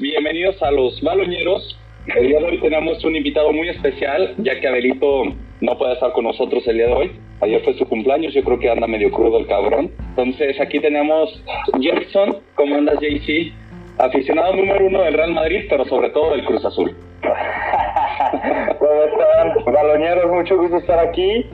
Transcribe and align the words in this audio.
bienvenidos 0.00 0.62
a 0.62 0.70
los 0.70 1.00
baloñeros. 1.00 1.78
El 2.06 2.28
día 2.28 2.38
de 2.38 2.44
hoy 2.44 2.60
tenemos 2.60 3.02
un 3.04 3.16
invitado 3.16 3.52
muy 3.52 3.68
especial, 3.68 4.34
ya 4.38 4.58
que 4.60 4.68
Abelito 4.68 5.24
no 5.60 5.78
puede 5.78 5.94
estar 5.94 6.12
con 6.12 6.24
nosotros 6.24 6.66
el 6.68 6.76
día 6.76 6.86
de 6.86 6.92
hoy. 6.92 7.10
Ayer 7.40 7.60
fue 7.62 7.74
su 7.74 7.86
cumpleaños, 7.86 8.34
yo 8.34 8.42
creo 8.42 8.58
que 8.58 8.70
anda 8.70 8.86
medio 8.86 9.10
crudo 9.10 9.38
el 9.38 9.46
cabrón. 9.46 9.90
Entonces 10.10 10.60
aquí 10.60 10.80
tenemos 10.80 11.42
Jefferson, 11.80 12.38
¿cómo 12.54 12.76
andas 12.76 12.98
JC? 13.00 13.52
Aficionado 13.98 14.54
número 14.54 14.86
uno 14.86 15.02
del 15.02 15.14
Real 15.14 15.32
Madrid, 15.32 15.64
pero 15.68 15.84
sobre 15.86 16.10
todo 16.10 16.32
del 16.32 16.44
Cruz 16.44 16.64
Azul. 16.64 16.94
¿Cómo 18.78 19.02
están? 19.02 19.72
Baloñeros, 19.72 20.30
mucho 20.30 20.58
gusto 20.58 20.76
estar 20.78 20.98
aquí. 20.98 21.46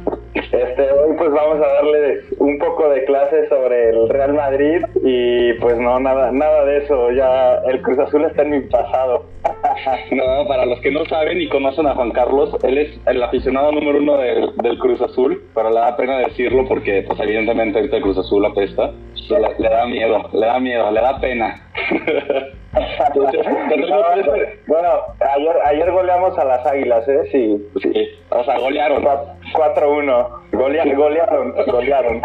Este, 0.52 0.82
hoy 0.92 1.16
pues 1.16 1.30
vamos 1.30 1.56
a 1.64 1.72
darle 1.72 2.20
un 2.38 2.58
poco 2.58 2.88
de 2.90 3.04
clase 3.04 3.48
sobre 3.48 3.88
el 3.90 4.08
Real 4.10 4.34
Madrid 4.34 4.84
y 5.02 5.54
pues 5.54 5.78
no, 5.78 5.98
nada, 5.98 6.30
nada 6.30 6.64
de 6.66 6.78
eso, 6.78 7.10
ya 7.12 7.54
el 7.66 7.80
Cruz 7.80 7.98
Azul 7.98 8.24
está 8.26 8.42
en 8.42 8.50
mi 8.50 8.60
pasado. 8.60 9.24
No, 10.12 10.46
para 10.46 10.66
los 10.66 10.78
que 10.80 10.90
no 10.90 11.04
saben 11.06 11.40
y 11.40 11.48
conocen 11.48 11.86
a 11.86 11.94
Juan 11.94 12.10
Carlos, 12.12 12.56
él 12.62 12.78
es 12.78 13.00
el 13.06 13.22
aficionado 13.22 13.72
número 13.72 13.98
uno 13.98 14.16
del, 14.18 14.54
del 14.62 14.78
Cruz 14.78 15.00
Azul, 15.00 15.42
pero 15.54 15.70
le 15.70 15.76
da 15.80 15.96
pena 15.96 16.18
decirlo 16.18 16.64
porque 16.68 17.02
pues 17.06 17.18
evidentemente 17.20 17.78
ahorita 17.78 17.96
el 17.96 18.02
Cruz 18.02 18.18
Azul 18.18 18.44
apesta, 18.44 18.90
le, 19.30 19.38
le 19.58 19.68
da 19.68 19.86
miedo, 19.86 20.28
le 20.32 20.46
da 20.46 20.60
miedo, 20.60 20.90
le 20.90 21.00
da 21.00 21.18
pena. 21.20 21.66
Entonces, 23.08 23.40
tres- 23.68 24.66
bueno, 24.66 24.88
ayer, 25.34 25.56
ayer 25.64 25.90
goleamos 25.90 26.38
a 26.38 26.44
las 26.44 26.66
Águilas, 26.66 27.06
¿eh? 27.08 27.20
Sí. 27.32 27.68
sí, 27.82 28.08
o 28.30 28.44
sea, 28.44 28.58
golearon. 28.58 29.02
4-1. 29.54 30.41
Golea- 30.52 30.84
golearon, 30.94 31.54
golearon. 31.66 32.20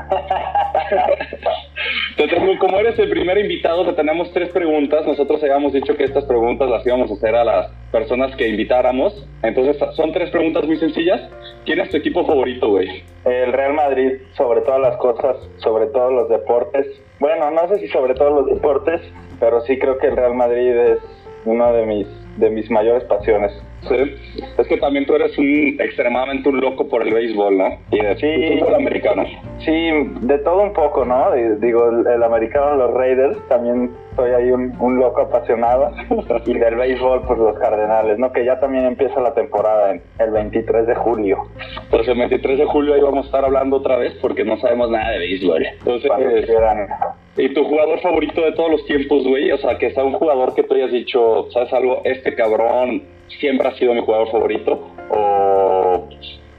Tengo- 2.18 2.60
como 2.60 2.80
eres 2.80 2.98
el 3.00 3.10
primer 3.10 3.38
invitado, 3.38 3.86
te 3.86 3.94
tenemos 3.94 4.32
tres 4.34 4.50
preguntas. 4.50 5.06
Nosotros 5.06 5.42
habíamos 5.44 5.74
dicho 5.74 5.96
que 5.96 6.04
estas 6.04 6.26
preguntas 6.26 6.70
las 6.70 6.86
íbamos 6.86 7.10
a 7.12 7.14
hacer 7.14 7.36
a 7.36 7.44
las 7.44 7.68
personas 7.92 8.36
que 8.36 8.48
invitáramos. 8.48 9.26
Entonces, 9.44 9.78
son 9.96 10.12
tres 10.12 10.30
preguntas 10.32 10.66
muy 10.66 10.78
sencillas. 10.78 11.22
¿Quién 11.66 11.80
es 11.80 11.90
tu 11.90 11.98
equipo 11.98 12.26
favorito, 12.26 12.70
güey? 12.70 13.04
El 13.26 13.54
Real 13.54 13.74
Madrid, 13.74 14.14
sobre 14.36 14.62
todas 14.62 14.82
las 14.82 14.98
cosas, 14.98 15.38
sobre 15.58 15.88
todos 15.88 16.12
los 16.12 16.30
deportes. 16.30 16.86
Bueno, 17.20 17.50
no 17.52 17.68
sé 17.70 17.80
si 17.80 17.88
sobre 17.88 18.14
todos 18.14 18.34
los 18.34 18.56
deportes, 18.56 19.02
pero 19.40 19.62
sí 19.62 19.78
creo 19.80 19.98
que 20.00 20.08
el 20.08 20.18
Real 20.18 20.34
Madrid 20.34 20.70
es 20.76 21.00
una 21.46 21.72
de 21.72 21.86
mis, 21.86 22.08
de 22.38 22.50
mis 22.50 22.70
mayores 22.70 23.04
pasiones. 23.06 23.52
Sí. 23.90 24.42
Es 24.58 24.68
que 24.68 24.78
también 24.78 25.06
tú 25.06 25.16
eres 25.16 25.38
un 25.38 25.78
extremadamente 25.80 26.50
un 26.50 26.60
loco 26.62 26.88
por 26.88 27.02
el 27.06 27.14
béisbol, 27.14 27.58
¿no? 27.58 27.80
Y 27.92 28.00
de 28.00 28.16
Sí. 28.18 28.60
fútbol 28.60 28.76
americano. 28.76 29.24
Sí, 29.60 29.90
de 30.22 30.38
todo 30.40 30.62
un 30.64 30.74
poco, 30.74 31.06
¿no? 31.06 31.32
Di- 31.34 31.56
Digo, 31.66 31.90
el, 31.90 32.06
el 32.08 32.24
americano, 32.24 32.76
los 32.76 32.94
Raiders, 32.94 33.38
también 33.48 33.92
soy 34.16 34.32
ahí 34.32 34.52
un, 34.52 34.74
un 34.80 34.98
loco 35.00 35.22
apasionado. 35.22 35.92
Y 36.46 36.54
del 36.54 36.76
béisbol, 36.76 37.22
pues 37.28 37.40
los 37.40 37.58
Cardenales, 37.60 38.18
¿no? 38.18 38.32
Que 38.32 38.46
ya 38.46 38.60
también 38.60 38.86
empieza 38.86 39.20
la 39.22 39.34
temporada 39.34 39.92
en 39.92 40.02
el 40.20 40.32
23 40.32 40.88
de 40.88 40.96
julio. 40.96 41.38
Pues 41.90 42.08
el 42.08 42.18
23 42.18 42.58
de 42.60 42.66
julio 42.66 42.94
ahí 42.96 43.02
vamos 43.02 43.26
a 43.26 43.28
estar 43.28 43.46
hablando 43.46 43.78
otra 43.78 43.98
vez 43.98 44.14
porque 44.22 44.44
no 44.44 44.58
sabemos 44.58 44.90
nada 44.90 45.12
de 45.12 45.20
béisbol. 45.20 45.66
Entonces. 45.66 46.12
¿y 47.38 47.54
tu 47.54 47.64
jugador 47.66 48.00
favorito 48.00 48.42
de 48.42 48.52
todos 48.54 48.72
los 48.72 48.86
tiempos, 48.86 49.24
güey? 49.28 49.52
O 49.52 49.58
sea, 49.58 49.78
que 49.78 49.92
sea 49.92 50.04
un 50.04 50.14
jugador 50.14 50.56
que 50.56 50.64
tú 50.64 50.74
hayas 50.74 50.92
dicho, 50.92 51.48
¿sabes 51.52 51.72
algo? 51.74 52.02
Este 52.04 52.34
cabrón 52.34 53.04
siempre 53.40 53.68
ha 53.68 53.76
sido 53.76 53.94
mi 53.94 54.02
jugador 54.02 54.32
favorito. 54.32 54.88
O, 55.10 56.08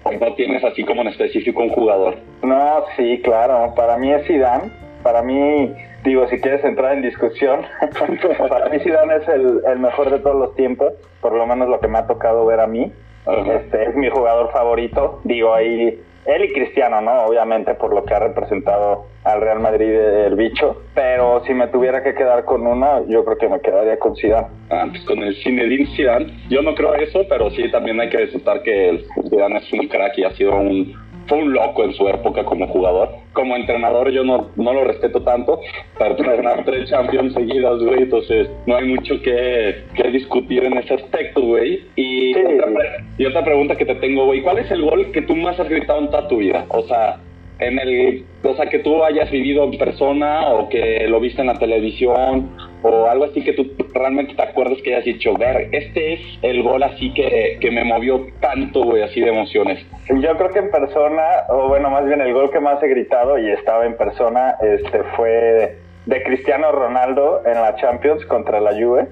o 0.05 0.12
no 0.12 0.34
tienes 0.34 0.64
así 0.64 0.84
como 0.84 1.02
en 1.02 1.08
específico 1.08 1.62
un 1.62 1.70
jugador. 1.70 2.16
No, 2.42 2.84
sí, 2.97 3.20
claro. 3.22 3.75
Para 3.75 3.97
mí 3.98 4.12
es 4.12 4.27
Zidane. 4.27 4.70
Para 5.02 5.22
mí, 5.22 5.72
digo, 6.05 6.27
si 6.28 6.41
quieres 6.41 6.64
entrar 6.64 6.94
en 6.94 7.02
discusión, 7.02 7.60
para 8.48 8.69
mí 8.69 8.78
Zidane 8.80 9.16
es 9.16 9.28
el, 9.28 9.60
el 9.66 9.78
mejor 9.78 10.10
de 10.10 10.19
todos 10.19 10.36
los 10.36 10.55
tiempos. 10.55 10.92
Por 11.20 11.33
lo 11.33 11.47
menos 11.47 11.69
lo 11.69 11.80
que 11.80 11.88
me 11.88 11.98
ha 11.98 12.06
tocado 12.06 12.47
ver 12.47 12.60
a 12.60 12.66
mí. 12.66 12.92
Este 13.27 13.84
es 13.84 13.94
mi 13.94 14.08
jugador 14.08 14.50
favorito. 14.53 15.20
Digo, 15.25 15.53
ahí 15.53 16.00
él 16.27 16.44
y 16.44 16.52
Cristiano, 16.52 17.00
¿no? 17.00 17.24
Obviamente 17.24 17.75
por 17.75 17.94
lo 17.94 18.04
que 18.04 18.15
ha 18.15 18.19
representado 18.19 19.06
al 19.25 19.41
Real 19.41 19.60
Madrid 19.60 19.91
el 19.91 20.34
bicho. 20.34 20.82
Pero 20.94 21.43
si 21.44 21.54
me 21.54 21.69
tuviera 21.69 22.03
que 22.03 22.15
quedar 22.15 22.44
con 22.44 22.66
uno, 22.66 23.06
yo 23.09 23.25
creo 23.25 23.38
que 23.38 23.48
me 23.48 23.60
quedaría 23.60 23.98
con 23.98 24.15
Zidane. 24.16 24.48
Ah, 24.70 24.87
pues 24.88 25.03
con 25.04 25.19
el 25.22 25.34
Zinedine 25.43 25.87
Zidane. 25.97 26.26
Yo 26.50 26.62
no 26.62 26.75
creo 26.75 26.94
eso, 26.94 27.25
pero 27.28 27.50
sí 27.50 27.70
también 27.70 28.00
hay 28.00 28.10
que 28.10 28.25
aceptar 28.25 28.62
que 28.62 28.91
el 28.91 29.06
Zidane 29.31 29.59
es 29.59 29.72
un 29.72 29.88
crack 29.88 30.19
y 30.19 30.25
ha 30.25 30.31
sido 30.32 30.54
un 30.54 30.94
fue 31.28 31.39
un 31.39 31.53
loco 31.53 31.84
en 31.84 31.93
su 31.94 32.09
época 32.09 32.44
como 32.44 32.66
jugador. 32.69 33.11
Como 33.33 33.55
entrenador 33.56 34.11
yo 34.11 34.25
no, 34.25 34.49
no 34.56 34.72
lo 34.72 34.84
respeto 34.84 35.22
tanto, 35.22 35.61
pero 35.99 36.16
ganar 36.16 36.65
tres 36.65 36.89
Champions 36.91 37.34
seguidas, 37.34 37.78
güey, 37.83 38.03
entonces 38.03 38.49
no 38.66 38.77
hay 38.77 38.87
mucho 38.89 39.21
que, 39.22 39.84
que 39.94 40.11
discutir 40.11 40.65
en 40.65 40.78
ese 40.78 40.94
aspecto, 40.94 41.41
güey. 41.43 41.83
Y, 41.97 42.34
Sí. 42.34 42.41
otra, 42.41 42.83
y 43.17 43.27
otra 43.27 43.44
pregunta 43.44 43.77
que 43.77 43.84
te 43.87 43.94
tengo, 43.97 44.27
güey, 44.27 44.43
¿cuál 44.43 44.59
es 44.59 44.71
el 44.71 44.83
gol 44.83 45.11
que 45.12 45.22
tú 45.22 45.34
más 45.37 45.59
has 45.61 45.69
gritado 45.69 46.00
en 46.00 46.06
toda 46.11 46.28
tu 46.28 46.38
vida? 46.38 46.65
O 46.69 46.83
sea, 46.83 47.21
en 47.60 47.78
el, 47.78 48.24
o 48.44 48.54
sea, 48.54 48.66
que 48.66 48.78
tú 48.78 49.02
hayas 49.04 49.30
vivido 49.30 49.64
en 49.64 49.76
persona 49.78 50.48
o 50.52 50.69
que 50.69 51.06
lo 51.08 51.19
viste 51.20 51.41
en 51.41 51.48
la 51.48 51.58
televisión 51.58 52.50
o 52.82 53.06
algo 53.06 53.24
así 53.24 53.42
que 53.42 53.52
tú 53.52 53.66
realmente 53.92 54.34
te 54.34 54.42
acuerdas 54.42 54.78
que 54.82 54.94
hayas 54.94 55.04
dicho, 55.04 55.34
ver, 55.34 55.69
este 55.72 56.12
es 56.14 56.20
el 56.42 56.62
gol 56.62 56.82
así 56.84 57.12
que, 57.14 57.58
que 57.60 57.70
me 57.72 57.82
movió 57.84 58.26
tanto, 58.41 58.82
güey, 58.84 59.02
así 59.02 59.20
de 59.20 59.30
emociones. 59.30 59.84
Yo 60.08 60.36
creo 60.36 60.50
que 60.50 60.60
en 60.60 60.70
persona, 60.70 61.22
o 61.48 61.69
bueno, 61.69 61.91
más 61.91 62.06
bien 62.06 62.20
el 62.20 62.32
gol 62.32 62.50
que 62.52 62.60
más 62.60 62.80
he 62.82 62.88
gritado 62.88 63.38
y 63.38 63.50
estaba 63.50 63.84
en 63.86 63.96
persona, 63.96 64.54
este 64.62 65.02
fue 65.16 65.76
de 66.06 66.22
Cristiano 66.22 66.70
Ronaldo 66.70 67.42
en 67.44 67.54
la 67.54 67.75
Champions 67.76 68.25
contra 68.26 68.60
la 68.60 68.70
Juve, 68.72 69.08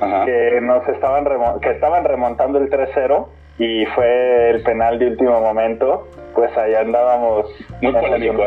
Ajá. 0.00 0.24
que 0.24 0.60
nos 0.62 0.88
estaban 0.88 1.26
remo- 1.26 1.60
que 1.60 1.70
estaban 1.70 2.04
remontando 2.04 2.58
el 2.58 2.70
3-0 2.70 3.28
y 3.60 3.86
fue 3.94 4.50
el 4.50 4.62
penal 4.62 4.98
de 4.98 5.06
último 5.08 5.40
momento. 5.40 6.08
Pues 6.34 6.56
ahí 6.56 6.74
andábamos. 6.74 7.46
Muy 7.82 7.92
polémico, 7.92 8.42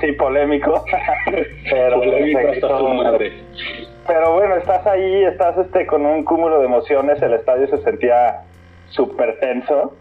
sí, 0.00 0.12
polémico. 0.12 0.84
pero 1.70 1.98
Polémico 1.98 2.38
se 2.40 2.46
hasta 2.48 2.50
gritó- 2.68 2.78
su 2.78 2.88
madre. 2.88 3.32
pero 4.06 4.32
bueno, 4.34 4.56
estás 4.56 4.86
ahí, 4.86 5.24
estás 5.24 5.58
este 5.58 5.86
con 5.86 6.06
un 6.06 6.24
cúmulo 6.24 6.58
de 6.60 6.66
emociones, 6.66 7.20
el 7.22 7.34
estadio 7.34 7.66
se 7.68 7.78
sentía 7.78 8.40
súper 8.90 9.38
tenso 9.40 9.94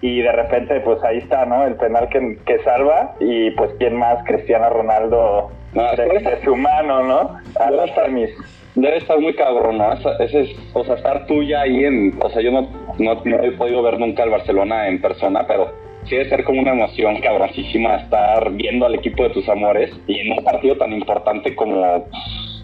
y 0.00 0.20
de 0.20 0.32
repente 0.32 0.80
pues 0.80 1.02
ahí 1.04 1.18
está, 1.18 1.44
¿no? 1.46 1.64
El 1.64 1.74
penal 1.76 2.08
que, 2.08 2.38
que 2.44 2.58
salva 2.64 3.14
y 3.20 3.50
pues 3.52 3.70
quién 3.78 3.96
más, 3.96 4.22
Cristiano 4.24 4.68
Ronaldo 4.70 5.50
No, 5.74 5.82
de, 5.96 6.06
es 6.16 6.22
que- 6.22 6.30
de 6.30 6.42
su 6.44 6.56
mano, 6.56 7.02
¿no? 7.04 7.38
A 7.60 7.70
las 7.70 7.90
semis. 7.94 8.30
Debe 8.74 8.98
estar 8.98 9.18
muy 9.18 9.34
cabrón, 9.34 9.78
¿no? 9.78 9.92
Ese 9.92 10.40
es, 10.42 10.50
o 10.72 10.84
sea, 10.84 10.94
estar 10.96 11.26
tú 11.26 11.42
ya 11.42 11.62
ahí 11.62 11.84
en, 11.84 12.16
o 12.22 12.28
sea, 12.30 12.42
yo 12.42 12.52
no, 12.52 12.68
no, 12.98 13.14
no 13.24 13.42
he 13.42 13.52
podido 13.52 13.82
ver 13.82 13.98
nunca 13.98 14.22
al 14.22 14.30
Barcelona 14.30 14.88
en 14.88 15.00
persona, 15.00 15.44
pero 15.46 15.68
sí 16.04 16.16
debe 16.16 16.28
ser 16.28 16.44
como 16.44 16.60
una 16.60 16.72
emoción 16.72 17.20
cabroncísima 17.20 17.96
estar 17.96 18.50
viendo 18.52 18.86
al 18.86 18.94
equipo 18.94 19.22
de 19.24 19.30
tus 19.30 19.48
amores 19.48 19.90
y 20.06 20.20
en 20.20 20.38
un 20.38 20.44
partido 20.44 20.76
tan 20.76 20.92
importante 20.92 21.54
como, 21.54 22.06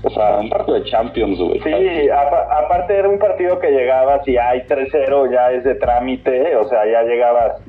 o 0.03 0.11
sea, 0.11 0.37
un 0.39 0.49
partido 0.49 0.79
de 0.79 0.85
Champions, 0.85 1.39
güey. 1.41 1.61
Sí, 1.61 2.09
apa- 2.11 2.47
aparte 2.65 2.97
era 2.97 3.09
un 3.09 3.19
partido 3.19 3.59
que 3.59 3.71
llegabas 3.71 4.27
y 4.29 4.37
hay 4.37 4.63
3-0, 4.67 5.31
ya 5.33 5.51
es 5.53 5.65
de 5.65 5.75
trámite, 5.75 6.57
o 6.57 6.65
sea, 6.65 6.87
ya 6.87 7.03
llegabas 7.03 7.61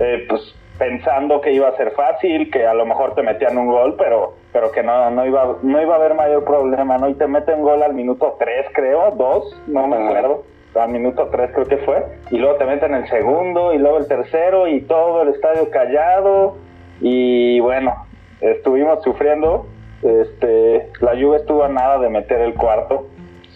eh, 0.00 0.24
pues 0.28 0.54
pensando 0.78 1.40
que 1.40 1.52
iba 1.52 1.68
a 1.68 1.76
ser 1.76 1.92
fácil, 1.92 2.50
que 2.50 2.66
a 2.66 2.74
lo 2.74 2.84
mejor 2.86 3.14
te 3.14 3.22
metían 3.22 3.56
un 3.58 3.66
gol, 3.68 3.94
pero 3.96 4.34
pero 4.52 4.72
que 4.72 4.82
no 4.82 5.10
no 5.10 5.24
iba 5.26 5.56
no 5.62 5.80
iba 5.80 5.94
a 5.94 5.98
haber 5.98 6.14
mayor 6.14 6.44
problema, 6.44 6.98
¿no? 6.98 7.08
Y 7.08 7.14
te 7.14 7.26
meten 7.26 7.62
gol 7.62 7.82
al 7.82 7.94
minuto 7.94 8.36
3, 8.38 8.66
creo, 8.74 9.10
2, 9.12 9.62
no 9.68 9.86
me 9.86 9.96
acuerdo. 9.96 10.44
Al 10.74 10.88
minuto 10.90 11.28
3 11.30 11.50
creo 11.52 11.66
que 11.66 11.76
fue, 11.78 12.02
y 12.30 12.38
luego 12.38 12.56
te 12.56 12.64
meten 12.64 12.94
el 12.94 13.06
segundo 13.08 13.74
y 13.74 13.78
luego 13.78 13.98
el 13.98 14.08
tercero 14.08 14.68
y 14.68 14.80
todo 14.82 15.22
el 15.22 15.28
estadio 15.28 15.68
callado 15.70 16.56
y 17.00 17.60
bueno, 17.60 18.06
estuvimos 18.40 19.02
sufriendo 19.02 19.66
este, 20.02 20.88
la 21.00 21.12
Juve 21.12 21.36
estuvo 21.36 21.62
a 21.64 21.68
nada 21.68 21.98
de 21.98 22.08
meter 22.08 22.40
el 22.40 22.54
cuarto. 22.54 23.06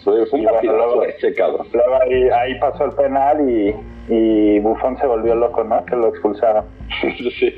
Un 0.05 0.43
bueno, 0.43 0.71
luego- 0.77 1.03
ese, 1.03 1.33
cabrón. 1.33 1.67
Luego 1.73 1.95
ahí, 2.01 2.29
ahí 2.29 2.59
pasó 2.59 2.85
el 2.85 2.91
penal 2.91 3.49
y, 3.49 3.75
y 4.07 4.59
Buffon 4.59 4.97
se 4.99 5.05
volvió 5.05 5.35
loco, 5.35 5.65
¿no? 5.65 5.83
Que 5.85 5.95
lo 5.97 6.07
expulsaron. 6.09 6.65
Sí, 7.39 7.53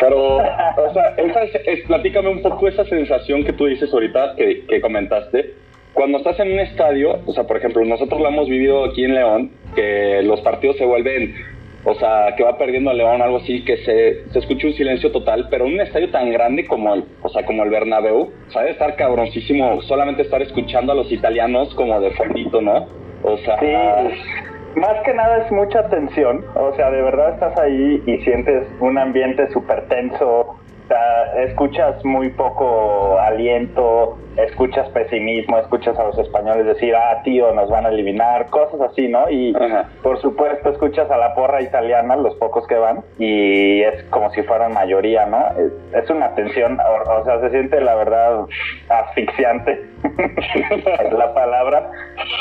pero, 0.00 0.36
o 0.36 0.92
sea, 0.94 1.14
esa 1.18 1.42
es- 1.42 1.60
es- 1.66 1.86
platícame 1.86 2.28
un 2.30 2.40
poco 2.42 2.68
esa 2.68 2.84
sensación 2.86 3.44
que 3.44 3.52
tú 3.52 3.66
dices 3.66 3.92
ahorita, 3.92 4.34
que, 4.36 4.64
que 4.66 4.80
comentaste. 4.80 5.54
Cuando 5.92 6.18
estás 6.18 6.38
en 6.40 6.52
un 6.52 6.60
estadio, 6.60 7.20
o 7.26 7.32
sea, 7.32 7.44
por 7.44 7.56
ejemplo, 7.56 7.84
nosotros 7.84 8.20
lo 8.20 8.28
hemos 8.28 8.48
vivido 8.48 8.84
aquí 8.84 9.04
en 9.04 9.14
León, 9.14 9.50
que 9.74 10.22
los 10.22 10.40
partidos 10.40 10.76
se 10.76 10.84
vuelven, 10.84 11.34
o 11.84 11.94
sea, 11.94 12.34
que 12.36 12.44
va 12.44 12.58
perdiendo 12.58 12.92
León, 12.92 13.22
algo 13.22 13.38
así, 13.38 13.64
que 13.64 13.78
se, 13.78 14.30
se 14.30 14.38
escucha 14.38 14.68
un 14.68 14.74
silencio 14.74 15.10
total, 15.10 15.48
pero 15.50 15.66
un 15.66 15.80
estadio 15.80 16.10
tan 16.10 16.30
grande 16.30 16.66
como 16.66 16.94
el, 16.94 17.04
o 17.22 17.28
sea, 17.28 17.44
como 17.44 17.64
el 17.64 17.70
Bernabéu, 17.70 18.30
o 18.46 18.50
sea, 18.50 18.62
debe 18.62 18.72
estar 18.72 18.96
cabroncísimo 18.96 19.82
solamente 19.82 20.22
estar 20.22 20.42
escuchando 20.42 20.92
a 20.92 20.94
los 20.94 21.10
italianos 21.10 21.74
como 21.74 22.00
de 22.00 22.10
fondito, 22.12 22.60
¿no? 22.60 22.86
O 23.22 23.36
sea, 23.38 23.58
Sí, 23.58 23.66
más 24.76 25.02
que 25.04 25.12
nada 25.14 25.38
es 25.44 25.52
mucha 25.52 25.88
tensión. 25.88 26.44
O 26.54 26.72
sea, 26.74 26.90
de 26.90 27.02
verdad 27.02 27.34
estás 27.34 27.58
ahí 27.58 28.02
y 28.06 28.18
sientes 28.18 28.68
un 28.80 28.98
ambiente 28.98 29.48
súper 29.50 29.86
tenso. 29.88 30.56
Escuchas 31.36 32.04
muy 32.04 32.30
poco 32.30 33.18
aliento, 33.18 34.18
escuchas 34.36 34.88
pesimismo, 34.90 35.58
escuchas 35.58 35.98
a 35.98 36.04
los 36.04 36.18
españoles 36.18 36.66
decir, 36.66 36.94
ah, 36.94 37.20
tío, 37.24 37.52
nos 37.52 37.70
van 37.70 37.86
a 37.86 37.90
eliminar, 37.90 38.46
cosas 38.46 38.80
así, 38.80 39.08
¿no? 39.08 39.30
Y 39.30 39.54
por 40.02 40.20
supuesto 40.20 40.70
escuchas 40.70 41.10
a 41.10 41.16
la 41.16 41.34
porra 41.34 41.62
italiana, 41.62 42.16
los 42.16 42.34
pocos 42.36 42.66
que 42.66 42.76
van, 42.76 43.02
y 43.18 43.82
es 43.82 44.02
como 44.04 44.30
si 44.30 44.42
fueran 44.42 44.72
mayoría, 44.72 45.26
¿no? 45.26 45.44
Es, 45.94 46.10
una 46.10 46.34
tensión, 46.34 46.78
o, 46.80 47.24
sea, 47.24 47.40
se 47.40 47.50
siente 47.50 47.80
la 47.80 47.94
verdad 47.94 48.46
asfixiante, 48.88 49.86
es 51.04 51.12
la 51.12 51.32
palabra, 51.34 51.88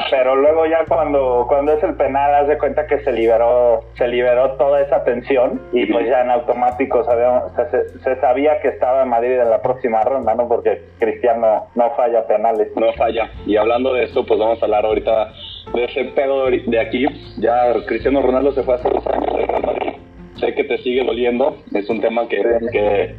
pero 0.10 0.36
luego 0.36 0.66
ya 0.66 0.86
cuando, 0.88 1.46
cuando 1.48 1.74
es 1.74 1.84
el 1.84 1.94
penal, 1.96 2.34
haz 2.34 2.48
de 2.48 2.58
cuenta 2.58 2.88
que 2.88 3.00
se 3.02 3.12
liberó, 3.12 3.84
se 3.96 4.08
liberó 4.08 4.54
toda 4.54 4.82
esa 4.82 5.04
tensión, 5.04 5.62
y 5.72 5.86
pues 5.86 6.08
ya 6.08 6.22
en 6.22 6.32
automático 6.32 7.04
sabíamos, 7.04 7.52
se, 7.54 8.00
se 8.00 8.16
sabía 8.22 8.39
que 8.62 8.70
estaba 8.70 9.04
en 9.04 9.10
Madrid 9.10 9.40
en 9.40 9.50
la 9.50 9.62
próxima 9.62 10.02
ronda, 10.02 10.36
¿no? 10.36 10.48
Porque 10.48 10.82
Cristiano 11.00 11.68
no 11.76 11.92
falla 11.92 12.26
penales. 12.28 12.70
No 12.76 12.92
falla. 12.94 13.30
Y 13.46 13.56
hablando 13.58 13.94
de 13.94 14.04
esto, 14.06 14.26
pues 14.26 14.40
vamos 14.40 14.62
a 14.62 14.66
hablar 14.66 14.86
ahorita 14.86 15.34
de 15.74 15.86
ese 15.86 16.06
pedo 16.16 16.46
de 16.50 16.80
aquí. 16.80 17.06
Ya 17.38 17.74
Cristiano 17.86 18.22
Ronaldo 18.22 18.52
se 18.52 18.64
fue 18.64 18.76
hace 18.76 18.90
dos 18.90 19.06
años 19.08 19.36
de 19.36 19.46
Real 19.46 19.64
Madrid. 19.64 19.94
Sé 20.36 20.54
que 20.56 20.64
te 20.64 20.78
sigue 20.80 21.04
doliendo. 21.04 21.58
Es 21.74 21.90
un 21.90 22.02
tema 22.02 22.28
que, 22.28 22.42
que, 22.72 23.16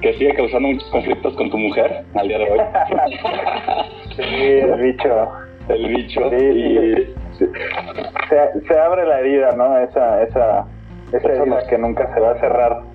que, 0.00 0.12
sigue 0.14 0.34
causando 0.34 0.68
muchos 0.68 0.90
conflictos 0.90 1.34
con 1.34 1.50
tu 1.50 1.58
mujer 1.58 2.04
al 2.14 2.28
día 2.28 2.38
de 2.38 2.50
hoy. 2.50 2.58
sí, 4.16 4.22
el 4.22 4.80
bicho. 4.80 5.28
El 5.68 5.88
bicho. 5.88 6.20
y... 6.34 7.14
Se, 7.38 8.66
se, 8.66 8.78
abre 8.78 9.06
la 9.06 9.20
herida, 9.20 9.52
¿no? 9.52 9.78
Esa, 9.78 10.22
esa, 10.22 10.66
esa 11.12 11.32
herida 11.32 11.66
que 11.68 11.78
nunca 11.78 12.12
se 12.14 12.20
va 12.20 12.32
a 12.32 12.40
cerrar. 12.40 12.91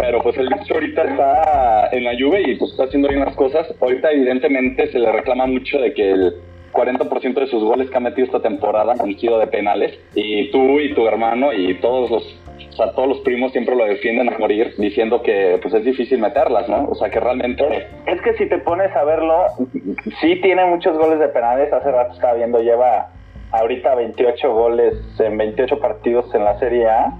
Pero 0.00 0.22
pues 0.22 0.36
el 0.38 0.48
bicho 0.48 0.74
ahorita 0.74 1.02
está 1.02 1.88
en 1.92 2.04
la 2.04 2.14
lluvia 2.14 2.40
y 2.40 2.56
pues 2.56 2.70
está 2.70 2.84
haciendo 2.84 3.08
bien 3.08 3.20
las 3.20 3.36
cosas. 3.36 3.72
Ahorita 3.80 4.10
evidentemente 4.10 4.90
se 4.90 4.98
le 4.98 5.12
reclama 5.12 5.46
mucho 5.46 5.78
de 5.78 5.92
que 5.92 6.10
el 6.10 6.34
40% 6.72 7.34
de 7.34 7.46
sus 7.48 7.62
goles 7.62 7.90
que 7.90 7.96
ha 7.96 8.00
metido 8.00 8.26
esta 8.26 8.40
temporada 8.40 8.94
han 8.98 9.18
sido 9.18 9.38
de 9.38 9.46
penales. 9.46 9.98
Y 10.14 10.50
tú 10.50 10.80
y 10.80 10.94
tu 10.94 11.06
hermano 11.06 11.52
y 11.52 11.74
todos 11.80 12.10
los 12.10 12.40
o 12.68 12.72
sea, 12.72 12.92
todos 12.92 13.08
los 13.08 13.20
primos 13.20 13.52
siempre 13.52 13.74
lo 13.74 13.84
defienden 13.84 14.32
a 14.32 14.38
morir 14.38 14.74
diciendo 14.78 15.22
que 15.22 15.58
pues 15.60 15.74
es 15.74 15.84
difícil 15.84 16.18
meterlas, 16.18 16.68
¿no? 16.68 16.88
O 16.88 16.94
sea, 16.94 17.10
que 17.10 17.18
realmente... 17.18 17.64
Es 18.06 18.20
que 18.22 18.34
si 18.34 18.48
te 18.48 18.58
pones 18.58 18.94
a 18.94 19.02
verlo, 19.04 19.44
sí 20.20 20.36
tiene 20.40 20.64
muchos 20.66 20.96
goles 20.96 21.18
de 21.18 21.28
penales, 21.28 21.72
hace 21.72 21.90
rato 21.90 22.14
estaba 22.14 22.34
viendo, 22.34 22.60
lleva 22.60 23.08
ahorita 23.50 23.94
28 23.96 24.52
goles 24.54 24.94
en 25.18 25.36
28 25.36 25.78
partidos 25.80 26.32
en 26.34 26.44
la 26.44 26.58
Serie 26.58 26.88
A 26.88 27.18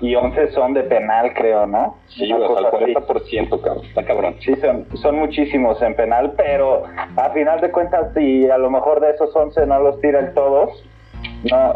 y 0.00 0.14
11 0.14 0.52
son 0.52 0.72
de 0.74 0.82
penal, 0.84 1.32
creo, 1.34 1.66
¿no? 1.66 1.96
Sí, 2.08 2.26
sea, 2.26 2.36
el 2.36 2.42
40%, 2.42 3.60
cabrón. 3.60 3.84
Está 3.84 4.04
cabrón. 4.04 4.36
Sí, 4.40 4.54
son, 4.56 4.86
son 4.96 5.16
muchísimos 5.16 5.80
en 5.82 5.94
penal, 5.94 6.32
pero 6.36 6.84
a 7.16 7.30
final 7.30 7.60
de 7.60 7.70
cuentas, 7.70 8.12
si 8.14 8.48
a 8.48 8.56
lo 8.58 8.70
mejor 8.70 9.00
de 9.00 9.10
esos 9.10 9.34
11 9.34 9.66
no 9.66 9.80
los 9.80 10.00
tiran 10.00 10.32
todos, 10.34 10.82
no, 11.50 11.74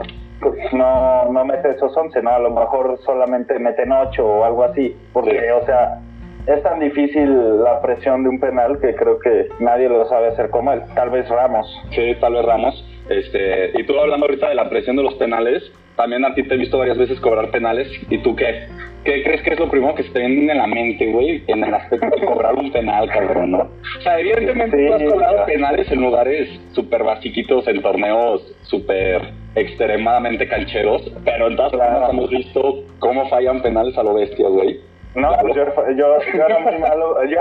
no, 0.73 1.31
no 1.31 1.45
mete 1.45 1.71
esos 1.71 1.95
11, 1.95 2.23
¿no? 2.23 2.31
A 2.31 2.39
lo 2.39 2.51
mejor 2.51 2.99
solamente 3.05 3.59
meten 3.59 3.93
8 3.93 4.27
o 4.27 4.45
algo 4.45 4.65
así, 4.65 4.97
porque, 5.13 5.53
o 5.53 5.65
sea, 5.67 6.01
es 6.47 6.63
tan 6.63 6.81
difícil 6.81 7.63
la 7.63 7.81
presión 7.81 8.23
de 8.23 8.29
un 8.31 8.41
penal 8.41 8.79
que 8.81 8.95
creo 8.95 9.19
que 9.19 9.49
nadie 9.61 9.89
lo 9.89 10.07
sabe 10.07 10.29
hacer 10.29 10.51
como 10.51 10.73
él. 10.73 10.83
Tal 10.95 11.11
vez 11.11 11.29
Ramos. 11.29 11.67
Sí, 11.91 12.15
tal 12.21 12.35
vez 12.35 12.45
Ramos. 12.45 12.91
Este, 13.09 13.79
y 13.79 13.85
tú 13.85 13.99
hablando 13.99 14.27
ahorita 14.27 14.49
de 14.49 14.55
la 14.55 14.69
presión 14.69 14.97
de 14.97 15.03
los 15.03 15.15
penales, 15.15 15.63
también 15.97 16.25
a 16.25 16.35
ti 16.35 16.43
te 16.43 16.55
he 16.55 16.59
visto 16.59 16.79
varias 16.79 16.99
veces 16.99 17.21
cobrar 17.21 17.51
penales. 17.51 17.89
¿Y 18.11 18.19
tú 18.19 18.35
qué? 18.35 18.67
¿Qué 19.05 19.23
crees 19.23 19.43
que 19.43 19.51
es 19.51 19.59
lo 19.59 19.71
primero 19.71 19.95
que 19.95 20.03
se 20.03 20.11
te 20.11 20.21
viene 20.21 20.51
en 20.51 20.59
la 20.59 20.67
mente, 20.67 21.07
güey? 21.13 21.43
En 21.47 21.63
el 21.63 21.75
aspecto 21.75 22.09
de 22.09 22.27
cobrar 22.27 22.55
un 22.55 22.73
penal, 22.73 23.07
cabrón, 23.11 23.51
¿no? 23.51 23.59
O 23.99 24.01
sea, 24.01 24.19
evidentemente 24.19 24.87
tú 24.87 24.95
has 24.95 25.03
cobrado 25.03 25.45
penales 25.45 25.91
en 25.93 26.01
lugares 26.01 26.49
súper 26.73 27.05
basiquitos, 27.05 27.69
en 27.69 27.83
torneos 27.83 28.43
súper 28.63 29.21
extremadamente 29.55 30.49
cancheros, 30.49 31.13
pero 31.23 31.49
en 31.49 31.57
todas 31.57 31.73
formas 31.73 32.11
hemos 32.11 32.31
visto 32.31 32.85
cómo 32.99 33.29
fallan 33.29 33.61
penales 33.61 33.97
a 33.99 34.03
lo 34.03 34.15
bestia, 34.15 34.49
güey. 34.49 34.81
No, 35.15 35.31
yo, 35.55 35.65
yo, 35.95 36.19
yo, 36.35 36.45
era 36.45 36.59
muy 36.59 36.79
malo, 36.79 37.25
yo, 37.29 37.39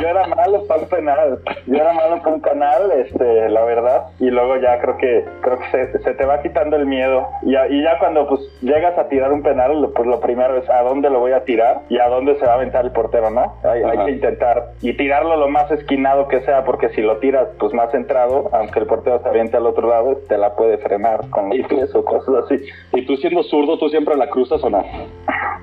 yo, 0.00 0.08
era 0.08 0.26
malo 0.28 0.64
para 0.66 0.82
un 0.82 0.88
penal, 0.88 1.38
yo 1.66 1.74
era 1.74 1.92
malo 1.92 2.22
para 2.22 2.34
un 2.34 2.40
canal, 2.40 2.92
este, 2.92 3.48
la 3.48 3.64
verdad, 3.64 4.06
y 4.20 4.30
luego 4.30 4.56
ya 4.58 4.78
creo 4.80 4.96
que 4.96 5.24
creo 5.40 5.58
que 5.58 5.70
se, 5.70 5.98
se 5.98 6.14
te 6.14 6.24
va 6.24 6.40
quitando 6.40 6.76
el 6.76 6.86
miedo, 6.86 7.26
y, 7.42 7.56
y, 7.56 7.82
ya 7.82 7.98
cuando 7.98 8.28
pues 8.28 8.40
llegas 8.60 8.96
a 8.96 9.08
tirar 9.08 9.32
un 9.32 9.42
penal, 9.42 9.90
pues 9.94 10.06
lo 10.06 10.20
primero 10.20 10.56
es 10.56 10.70
a 10.70 10.82
dónde 10.82 11.10
lo 11.10 11.18
voy 11.18 11.32
a 11.32 11.44
tirar 11.44 11.80
y 11.88 11.98
a 11.98 12.08
dónde 12.08 12.36
se 12.38 12.46
va 12.46 12.52
a 12.52 12.54
aventar 12.54 12.84
el 12.84 12.92
portero, 12.92 13.30
¿no? 13.30 13.54
Hay, 13.64 13.82
hay 13.82 14.04
que 14.04 14.10
intentar 14.12 14.72
y 14.80 14.92
tirarlo 14.96 15.36
lo 15.36 15.48
más 15.48 15.70
esquinado 15.72 16.28
que 16.28 16.42
sea, 16.42 16.64
porque 16.64 16.90
si 16.90 17.02
lo 17.02 17.18
tiras 17.18 17.48
pues 17.58 17.74
más 17.74 17.90
centrado, 17.90 18.50
aunque 18.52 18.78
el 18.78 18.86
portero 18.86 19.20
se 19.20 19.28
aviente 19.28 19.56
al 19.56 19.66
otro 19.66 19.88
lado, 19.88 20.18
te 20.28 20.38
la 20.38 20.54
puede 20.54 20.78
frenar 20.78 21.28
con 21.30 21.48
los 21.48 21.66
pies 21.66 21.92
o 21.94 22.04
cosas 22.04 22.44
así. 22.44 22.64
¿Y 22.92 23.04
tú 23.04 23.16
siendo 23.16 23.42
zurdo, 23.42 23.78
tú 23.78 23.88
siempre 23.88 24.16
la 24.16 24.28
cruzas 24.28 24.62
o 24.62 24.70
no? 24.70 24.84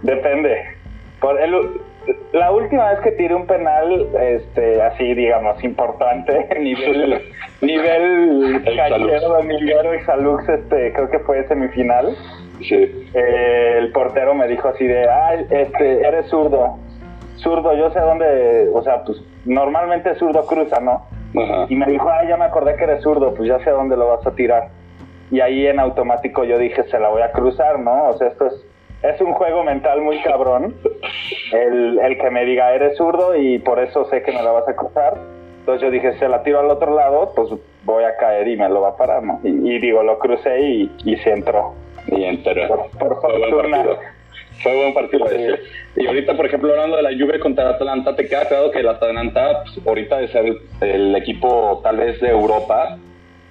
Depende 0.02 0.85
la 2.33 2.51
última 2.51 2.89
vez 2.92 3.00
que 3.00 3.12
tiré 3.12 3.33
un 3.33 3.48
penal, 3.48 4.07
este, 4.19 4.81
así 4.81 5.13
digamos, 5.13 5.63
importante, 5.63 6.48
nivel, 6.60 7.22
nivel 7.62 8.62
cachero, 8.63 9.30
dominguero 9.30 9.95
y 9.95 10.01
salux, 10.04 10.48
este, 10.48 10.94
creo 10.94 11.10
que 11.10 11.19
fue 11.19 11.48
semifinal. 11.48 12.16
Sí. 12.62 13.10
Eh, 13.13 13.75
el 13.80 13.92
portero 13.92 14.33
me 14.33 14.48
dijo 14.48 14.69
así 14.69 14.86
de, 14.86 15.10
ah, 15.10 15.36
este, 15.50 16.07
eres 16.07 16.27
zurdo. 16.27 16.77
Zurdo, 17.38 17.75
yo 17.75 17.92
sé 17.92 18.00
dónde, 18.00 18.69
o 18.74 18.81
sea, 18.81 19.04
pues 19.04 19.22
normalmente 19.45 20.16
zurdo 20.16 20.45
cruza, 20.45 20.80
¿no? 20.80 21.06
Y 21.68 21.75
me 21.75 21.86
dijo, 21.88 22.10
ah, 22.10 22.24
ya 22.27 22.38
me 22.38 22.45
acordé 22.45 22.77
que 22.77 22.86
eres 22.86 23.01
zurdo, 23.01 23.33
pues 23.33 23.50
ya 23.50 23.60
sé 23.60 23.69
dónde 23.69 23.98
lo 23.98 24.07
vas 24.07 24.25
a 24.25 24.31
tirar. 24.31 24.69
Y 25.31 25.42
ahí 25.42 25.68
en 25.68 25.80
automático 25.80 26.45
yo 26.45 26.57
dije, 26.57 26.83
se 26.83 26.98
la 26.98 27.10
voy 27.10 27.24
a 27.24 27.31
cruzar, 27.31 27.80
¿no? 27.80 28.10
O 28.10 28.13
sea, 28.13 28.27
esto 28.27 28.48
es 28.48 28.66
es 29.10 29.22
un 29.22 29.34
juego 29.34 29.63
mental 29.63 30.02
muy 30.02 30.22
cabrón. 30.22 30.75
El, 31.52 32.00
el, 32.00 32.18
que 32.18 32.30
me 32.30 32.46
diga, 32.46 32.74
eres 32.74 32.98
zurdo 32.98 33.36
y 33.36 33.60
por 33.60 33.80
eso 33.80 34.06
sé 34.06 34.24
que 34.24 34.31
me 34.31 34.42
la 34.42 34.52
vas 34.52 34.68
a 34.68 34.75
cruzar. 34.75 35.18
Entonces 35.60 35.81
yo 35.81 35.92
dije, 35.92 36.13
si 36.19 36.25
la 36.28 36.44
tiro 36.44 36.60
al 36.60 36.69
otro 36.69 36.96
lado, 36.96 37.31
pues 37.36 37.50
voy 37.84 38.04
a 38.04 38.16
caer 38.18 38.48
y 38.48 38.57
me 38.57 38.69
lo 38.69 38.81
va 38.81 38.90
a 38.90 38.98
parar, 38.98 39.24
¿no? 39.24 39.40
Y, 39.44 39.80
digo, 39.80 40.04
lo 40.04 40.19
crucé 40.19 40.60
y, 40.62 40.92
y 41.04 41.16
se 41.18 41.31
entró. 41.31 41.74
Y 42.07 42.24
entró. 42.24 42.88
Por, 43.00 43.19
fortuna. 43.19 43.86
Fue 44.62 44.75
buen 44.75 44.94
partido 44.94 45.25
ese. 45.25 45.60
Y 45.96 46.08
ahorita, 46.08 46.36
por 46.36 46.46
ejemplo, 46.46 46.72
hablando 46.72 46.98
de 46.98 47.04
la 47.04 47.12
Juve 47.12 47.40
contra 47.40 47.69
Atlanta, 47.69 48.16
¿te 48.16 48.28
queda 48.28 48.48
claro 48.48 48.72
que 48.72 48.80
el 48.80 48.88
Atalanta, 48.88 49.63
pues, 49.63 49.86
ahorita 49.86 50.18
de 50.18 50.28
ser 50.30 50.58
el 50.81 51.16
equipo 51.16 51.81
tal 51.84 51.98
vez 51.98 52.19
de 52.22 52.30
Europa, 52.30 52.98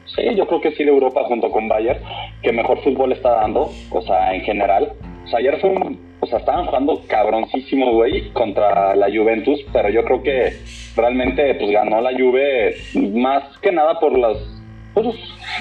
sí, 0.06 0.34
yo 0.34 0.46
creo 0.46 0.60
que 0.60 0.72
sí 0.72 0.84
de 0.84 0.90
Europa 0.90 1.24
junto 1.24 1.50
con 1.50 1.68
Bayern, 1.68 2.00
que 2.42 2.52
mejor 2.52 2.80
fútbol 2.82 3.12
está 3.12 3.32
dando, 3.32 3.70
o 3.90 4.02
sea, 4.02 4.34
en 4.34 4.42
general. 4.42 4.92
O 5.24 5.28
sea, 5.28 5.38
ayer 5.38 5.58
fue 5.60 5.70
un, 5.70 5.98
o 6.20 6.26
sea, 6.26 6.38
estaban 6.38 6.66
jugando 6.66 7.00
cabroncísimo, 7.06 7.92
güey, 7.92 8.30
contra 8.32 8.94
la 8.94 9.06
Juventus, 9.06 9.64
pero 9.72 9.88
yo 9.88 10.04
creo 10.04 10.22
que 10.22 10.52
realmente, 10.96 11.54
pues 11.54 11.70
ganó 11.70 12.00
la 12.00 12.12
Juve 12.12 12.76
más 12.94 13.58
que 13.58 13.72
nada 13.72 13.98
por 13.98 14.16
las, 14.18 14.36
pues, 14.94 15.06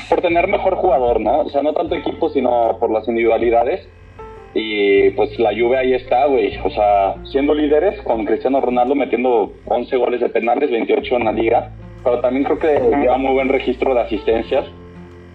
por 0.10 0.22
tener 0.22 0.48
mejor 0.48 0.76
jugador, 0.76 1.20
¿no? 1.20 1.42
O 1.42 1.50
sea, 1.50 1.64
no 1.64 1.74
tanto 1.74 1.96
equipo, 1.96 2.30
sino 2.30 2.78
por 2.80 2.92
las 2.92 3.08
individualidades. 3.08 3.88
Y 4.56 5.10
pues 5.12 5.38
la 5.40 5.50
Juve 5.50 5.78
ahí 5.78 5.94
está, 5.94 6.26
güey. 6.26 6.58
O 6.64 6.70
sea, 6.70 7.16
siendo 7.26 7.56
líderes 7.56 8.00
con 8.04 8.24
Cristiano 8.26 8.62
Ronaldo 8.62 8.94
metiendo 8.94 9.52
11 9.66 9.98
goles 9.98 10.22
de 10.22 10.30
penales, 10.30 10.70
28 10.70 11.16
en 11.16 11.26
la 11.26 11.32
liga. 11.32 11.72
Pero 12.04 12.20
también 12.20 12.44
creo 12.44 12.60
que 12.60 12.98
lleva 13.00 13.18
muy 13.18 13.34
buen 13.34 13.50
registro 13.50 13.96
de 13.96 14.02
asistencias. 14.02 14.66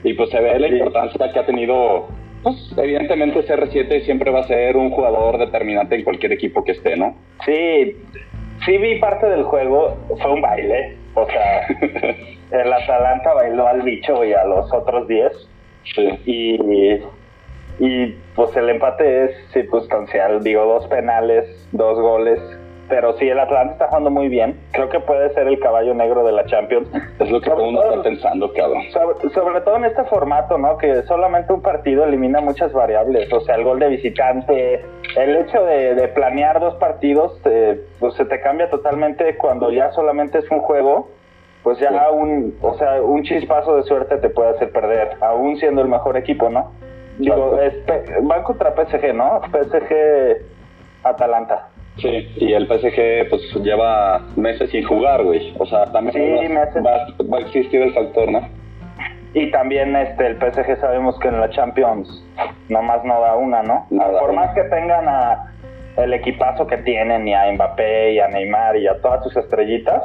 Y 0.04 0.12
pues 0.14 0.30
se 0.30 0.40
ve 0.40 0.60
la 0.60 0.68
importancia 0.68 1.32
que 1.32 1.38
ha 1.40 1.46
tenido 1.46 2.06
pues 2.42 2.72
evidentemente 2.76 3.44
CR7 3.46 4.04
siempre 4.04 4.30
va 4.30 4.40
a 4.40 4.44
ser 4.44 4.76
un 4.76 4.90
jugador 4.90 5.38
determinante 5.38 5.96
en 5.96 6.04
cualquier 6.04 6.32
equipo 6.32 6.64
que 6.64 6.72
esté, 6.72 6.96
¿no? 6.96 7.16
Sí, 7.44 7.96
sí 8.64 8.78
vi 8.78 8.98
parte 8.98 9.26
del 9.26 9.42
juego, 9.44 9.96
fue 10.20 10.32
un 10.32 10.40
baile, 10.40 10.96
o 11.14 11.26
sea, 11.26 11.66
el 12.50 12.72
Atalanta 12.72 13.34
bailó 13.34 13.66
al 13.66 13.82
bicho 13.82 14.24
y 14.24 14.32
a 14.32 14.44
los 14.44 14.72
otros 14.72 15.08
10. 15.08 15.32
Sí. 15.94 16.08
Y, 16.26 17.00
y 17.80 18.06
pues 18.34 18.54
el 18.56 18.68
empate 18.68 19.24
es 19.24 19.30
circunstancial, 19.52 20.42
digo, 20.42 20.64
dos 20.64 20.86
penales, 20.88 21.68
dos 21.72 21.98
goles, 22.00 22.40
pero 22.88 23.12
sí, 23.14 23.28
el 23.28 23.38
Atlanta 23.38 23.74
está 23.74 23.88
jugando 23.88 24.10
muy 24.10 24.28
bien. 24.28 24.58
Creo 24.72 24.88
que 24.88 25.00
puede 25.00 25.32
ser 25.34 25.46
el 25.46 25.58
caballo 25.60 25.94
negro 25.94 26.24
de 26.24 26.32
la 26.32 26.46
Champions. 26.46 26.88
Es 27.18 27.30
lo 27.30 27.40
que 27.40 27.50
todo 27.50 27.68
uno 27.68 27.82
está 27.82 28.02
pensando, 28.02 28.52
cabrón. 28.52 28.82
Sobre, 29.34 29.60
todo 29.60 29.76
en 29.76 29.84
este 29.84 30.04
formato, 30.04 30.56
¿no? 30.56 30.78
Que 30.78 31.02
solamente 31.02 31.52
un 31.52 31.60
partido 31.60 32.04
elimina 32.04 32.40
muchas 32.40 32.72
variables. 32.72 33.32
O 33.32 33.40
sea, 33.40 33.56
el 33.56 33.64
gol 33.64 33.78
de 33.78 33.88
visitante, 33.88 34.84
el 35.16 35.36
hecho 35.36 35.64
de, 35.64 36.08
planear 36.14 36.60
dos 36.60 36.74
partidos, 36.76 37.38
eh, 37.44 37.80
pues 38.00 38.14
se 38.14 38.24
te 38.24 38.40
cambia 38.40 38.70
totalmente 38.70 39.36
cuando 39.36 39.70
ya 39.70 39.90
solamente 39.92 40.38
es 40.38 40.50
un 40.50 40.60
juego. 40.60 41.10
Pues 41.62 41.78
ya 41.80 42.10
un, 42.10 42.56
o 42.62 42.74
sea, 42.74 43.02
un 43.02 43.24
chispazo 43.24 43.76
de 43.76 43.82
suerte 43.82 44.16
te 44.18 44.30
puede 44.30 44.50
hacer 44.50 44.70
perder, 44.70 45.18
aún 45.20 45.56
siendo 45.56 45.82
el 45.82 45.88
mejor 45.88 46.16
equipo, 46.16 46.48
¿no? 46.48 46.72
Digo, 47.18 47.58
este, 47.60 48.04
van 48.22 48.44
contra 48.44 48.72
PSG, 48.72 49.12
¿no? 49.12 49.40
PSG 49.50 50.46
Atalanta. 51.02 51.68
Sí, 51.98 52.32
y 52.36 52.52
el 52.52 52.66
PSG 52.68 53.28
pues 53.28 53.42
lleva 53.62 54.20
meses 54.36 54.70
sin 54.70 54.84
jugar, 54.84 55.22
güey. 55.24 55.52
O 55.58 55.66
sea, 55.66 55.84
también 55.86 56.12
Sí, 56.14 56.46
va, 56.54 56.60
meses. 56.64 56.84
va- 56.84 57.24
va 57.32 57.38
a 57.38 57.40
existir 57.40 57.82
el 57.82 57.92
factor, 57.92 58.30
¿no? 58.30 58.40
Y 59.34 59.50
también 59.50 59.94
este 59.96 60.26
el 60.26 60.36
PSG 60.38 60.78
sabemos 60.80 61.18
que 61.20 61.28
en 61.28 61.40
la 61.40 61.50
Champions 61.50 62.08
nomás 62.68 63.04
no 63.04 63.20
da 63.20 63.36
una, 63.36 63.62
¿no? 63.62 63.86
Por 63.90 64.30
una. 64.30 64.40
más 64.46 64.54
que 64.54 64.62
tengan 64.64 65.08
a 65.08 65.52
el 65.96 66.14
equipazo 66.14 66.66
que 66.66 66.78
tienen 66.78 67.26
y 67.26 67.34
a 67.34 67.50
Mbappé 67.52 68.12
y 68.12 68.20
a 68.20 68.28
Neymar 68.28 68.76
y 68.76 68.86
a 68.86 69.00
todas 69.00 69.22
sus 69.24 69.36
estrellitas, 69.36 70.02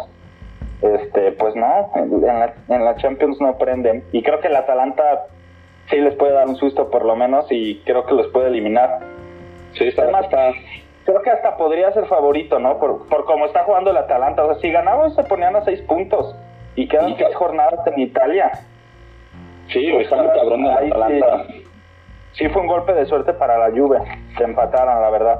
este 0.81 1.31
pues 1.33 1.55
no, 1.55 1.91
en 1.95 2.21
la, 2.21 2.53
en 2.69 2.83
la 2.83 2.95
Champions 2.97 3.39
no 3.39 3.57
prenden. 3.57 4.03
Y 4.11 4.23
creo 4.23 4.39
que 4.39 4.47
el 4.47 4.55
Atalanta 4.55 5.27
sí 5.89 5.97
les 5.97 6.15
puede 6.15 6.33
dar 6.33 6.47
un 6.47 6.55
susto 6.55 6.89
por 6.89 7.05
lo 7.05 7.15
menos 7.15 7.45
y 7.51 7.79
creo 7.85 8.05
que 8.05 8.15
los 8.15 8.27
puede 8.27 8.47
eliminar. 8.47 8.99
Sí, 9.73 9.85
está, 9.87 10.03
Además- 10.03 10.25
está, 10.25 10.51
Creo 11.05 11.21
que 11.21 11.29
hasta 11.31 11.57
podría 11.57 11.91
ser 11.91 12.05
favorito, 12.05 12.59
¿no? 12.59 12.79
Por, 12.79 13.07
por 13.09 13.25
cómo 13.25 13.45
está 13.45 13.63
jugando 13.63 13.91
el 13.91 13.97
Atalanta. 13.97 14.43
O 14.45 14.53
sea, 14.53 14.61
si 14.61 14.71
ganaban 14.71 15.13
se 15.15 15.23
ponían 15.23 15.55
a 15.55 15.61
seis 15.65 15.81
puntos. 15.81 16.35
Y 16.75 16.87
quedan 16.87 17.09
Y- 17.11 17.15
seis 17.15 17.35
jornadas 17.35 17.79
en 17.87 17.99
Italia. 17.99 18.51
sí, 19.69 19.85
está 19.87 20.15
muy 20.15 20.27
cabrón 20.27 20.65
el 20.65 20.71
Atalanta. 20.71 21.45
sí. 21.47 21.63
Sí 22.33 22.49
fue 22.49 22.63
un 22.63 22.67
golpe 22.67 22.93
de 22.93 23.05
suerte 23.05 23.31
para 23.33 23.59
la 23.59 23.69
Juve, 23.69 23.99
que 24.35 24.43
empataran, 24.43 25.01
la 25.01 25.09
verdad. 25.11 25.39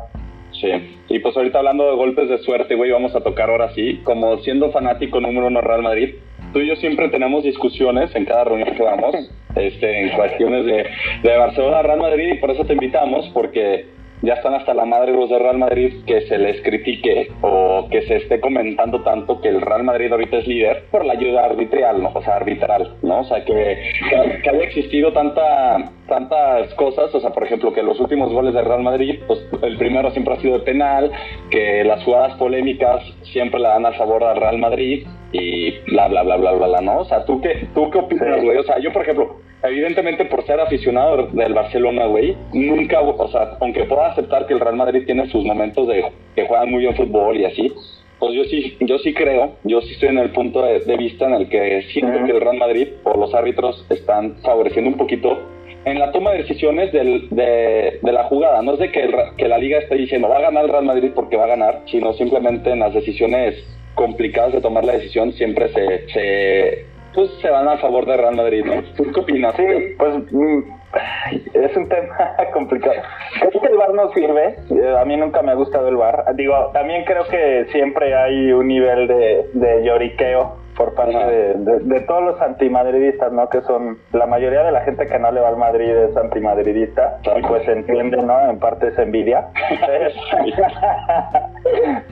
Sí, 0.51 1.01
y 1.09 1.17
pues 1.17 1.35
ahorita 1.35 1.57
hablando 1.57 1.89
de 1.89 1.95
golpes 1.95 2.29
de 2.29 2.37
suerte, 2.37 2.75
güey, 2.75 2.91
vamos 2.91 3.15
a 3.15 3.21
tocar 3.23 3.49
ahora 3.49 3.69
sí, 3.73 4.01
como 4.03 4.37
siendo 4.37 4.71
fanático 4.71 5.19
número 5.19 5.47
uno 5.47 5.59
Real 5.61 5.81
Madrid, 5.81 6.17
tú 6.53 6.59
y 6.59 6.67
yo 6.67 6.75
siempre 6.75 7.09
tenemos 7.09 7.43
discusiones 7.43 8.13
en 8.15 8.25
cada 8.25 8.43
reunión 8.43 8.75
que 8.75 8.83
vamos, 8.83 9.15
este, 9.55 10.01
en 10.03 10.09
cuestiones 10.15 10.65
de, 10.67 10.85
de 11.23 11.37
Barcelona 11.37 11.81
Real 11.81 11.97
Madrid, 11.99 12.33
y 12.33 12.37
por 12.37 12.51
eso 12.51 12.63
te 12.65 12.73
invitamos, 12.73 13.27
porque 13.33 13.87
ya 14.23 14.35
están 14.35 14.53
hasta 14.53 14.73
la 14.73 14.85
madre 14.85 15.11
los 15.11 15.29
de 15.29 15.37
Real 15.37 15.57
Madrid 15.57 16.05
que 16.07 16.21
se 16.21 16.37
les 16.37 16.61
critique 16.61 17.27
o 17.41 17.87
que 17.91 18.03
se 18.03 18.15
esté 18.15 18.39
comentando 18.39 19.03
tanto 19.03 19.41
que 19.41 19.49
el 19.49 19.61
Real 19.61 19.83
Madrid 19.83 20.11
ahorita 20.11 20.37
es 20.37 20.47
líder 20.47 20.85
por 20.89 21.05
la 21.05 21.13
ayuda 21.13 21.45
arbitral, 21.45 22.01
¿no? 22.01 22.11
o 22.13 22.21
sea, 22.21 22.37
arbitral, 22.37 22.95
¿no? 23.01 23.19
O 23.19 23.23
sea, 23.25 23.43
que, 23.43 23.53
que, 23.53 24.41
que 24.41 24.49
haya 24.49 24.63
existido 24.63 25.11
tanta, 25.11 25.91
tantas 26.07 26.73
cosas, 26.75 27.13
o 27.13 27.19
sea, 27.19 27.31
por 27.31 27.43
ejemplo, 27.43 27.73
que 27.73 27.83
los 27.83 27.99
últimos 27.99 28.31
goles 28.31 28.53
de 28.53 28.61
Real 28.61 28.81
Madrid, 28.81 29.19
pues 29.27 29.45
el 29.61 29.77
primero 29.77 30.09
siempre 30.11 30.35
ha 30.35 30.39
sido 30.39 30.57
de 30.59 30.63
penal, 30.63 31.11
que 31.51 31.83
las 31.83 32.01
jugadas 32.05 32.37
polémicas 32.37 33.03
siempre 33.33 33.59
la 33.59 33.69
dan 33.69 33.85
a 33.87 33.91
favor 33.93 34.23
al 34.23 34.37
Real 34.37 34.57
Madrid 34.57 35.05
y 35.33 35.71
bla, 35.91 36.07
bla, 36.07 36.23
bla, 36.23 36.37
bla, 36.37 36.53
bla, 36.53 36.67
bla, 36.67 36.81
¿no? 36.81 36.99
O 36.99 37.05
sea, 37.05 37.25
¿tú 37.25 37.41
qué, 37.41 37.67
tú 37.73 37.89
qué 37.91 37.97
opinas, 37.97 38.41
güey? 38.41 38.57
O 38.57 38.63
sea, 38.63 38.79
yo, 38.79 38.93
por 38.93 39.01
ejemplo, 39.01 39.42
evidentemente 39.63 40.25
por 40.25 40.45
ser 40.45 40.59
aficionado 40.59 41.27
del 41.27 41.53
Barcelona, 41.53 42.05
güey, 42.05 42.35
nunca, 42.53 43.01
o 43.01 43.27
sea, 43.29 43.57
aunque 43.61 43.83
pueda 43.85 44.07
aceptar 44.11 44.45
que 44.45 44.53
el 44.53 44.59
Real 44.59 44.75
Madrid 44.75 45.03
tiene 45.05 45.27
sus 45.29 45.43
momentos 45.45 45.87
de 45.87 46.05
que 46.35 46.45
juegan 46.45 46.69
muy 46.69 46.81
bien 46.81 46.95
fútbol 46.95 47.37
y 47.37 47.45
así, 47.45 47.71
pues 48.19 48.33
yo 48.33 48.43
sí, 48.45 48.77
yo 48.81 48.97
sí 48.99 49.13
creo, 49.13 49.53
yo 49.63 49.81
sí 49.81 49.93
estoy 49.93 50.09
en 50.09 50.17
el 50.19 50.31
punto 50.31 50.61
de, 50.63 50.79
de 50.79 50.97
vista 50.97 51.25
en 51.25 51.33
el 51.33 51.49
que 51.49 51.81
siento 51.93 52.23
que 52.25 52.31
el 52.31 52.41
Real 52.41 52.57
Madrid 52.57 52.87
o 53.03 53.17
los 53.17 53.33
árbitros 53.33 53.85
están 53.89 54.35
favoreciendo 54.43 54.89
un 54.91 54.97
poquito 54.97 55.39
en 55.85 55.99
la 55.99 56.11
toma 56.13 56.31
de 56.31 56.37
decisiones 56.39 56.93
del- 56.93 57.27
de, 57.29 57.99
de 58.01 58.11
la 58.13 58.23
jugada. 58.25 58.61
No 58.61 58.73
es 58.73 58.79
de 58.79 58.91
que, 58.91 59.01
el 59.01 59.13
que 59.37 59.49
la 59.49 59.57
liga 59.57 59.79
esté 59.79 59.95
diciendo 59.95 60.29
va 60.29 60.37
a 60.37 60.41
ganar 60.41 60.63
el 60.63 60.69
Real 60.71 60.85
Madrid 60.85 61.11
porque 61.13 61.35
va 61.35 61.43
a 61.43 61.47
ganar, 61.47 61.81
sino 61.87 62.13
simplemente 62.13 62.69
en 62.69 62.79
las 62.79 62.93
decisiones 62.93 63.55
complicadas 63.95 64.53
de 64.53 64.61
tomar 64.61 64.85
la 64.85 64.93
decisión 64.93 65.33
siempre 65.33 65.67
se, 65.73 66.07
se, 66.13 66.85
pues, 67.13 67.29
se 67.41 67.49
van 67.49 67.67
a 67.67 67.77
favor 67.77 68.05
de 68.05 68.17
Real 68.17 68.35
Madrid, 68.35 68.63
¿no? 68.65 68.81
¿Tú 68.95 69.03
qué 69.13 69.19
opinas? 69.19 69.55
Sí, 69.55 69.63
pues 69.97 70.15
mm, 70.31 70.59
es 71.53 71.77
un 71.77 71.87
tema 71.89 72.17
complicado. 72.53 72.95
Creo 73.39 73.61
que 73.61 73.67
el 73.67 73.77
bar 73.77 73.93
no 73.93 74.11
sirve. 74.13 74.55
Eh, 74.71 74.95
A 74.99 75.05
mí 75.05 75.15
nunca 75.17 75.41
me 75.41 75.51
ha 75.51 75.55
gustado 75.55 75.87
el 75.89 75.97
bar. 75.97 76.25
Digo, 76.35 76.71
también 76.73 77.03
creo 77.05 77.25
que 77.27 77.65
siempre 77.71 78.15
hay 78.15 78.51
un 78.51 78.67
nivel 78.67 79.07
de, 79.07 79.49
de 79.53 79.83
lloriqueo 79.83 80.61
por 80.75 80.95
parte 80.95 81.15
de, 81.15 81.53
de- 81.53 81.79
de 81.81 81.99
todos 82.01 82.23
los 82.23 82.41
antimadridistas, 82.41 83.31
¿no? 83.31 83.47
Que 83.47 83.61
son 83.61 83.99
la 84.11 84.25
mayoría 84.25 84.63
de 84.63 84.71
la 84.71 84.81
gente 84.81 85.05
que 85.05 85.19
no 85.19 85.31
le 85.31 85.39
va 85.39 85.49
al 85.49 85.57
Madrid 85.57 85.87
es 85.89 86.17
antimadridista. 86.17 87.19
Y 87.37 87.41
pues 87.43 87.67
entiende, 87.67 88.17
¿no? 88.17 88.49
En 88.49 88.57
parte 88.57 88.87
es 88.87 88.97
envidia. 88.97 89.49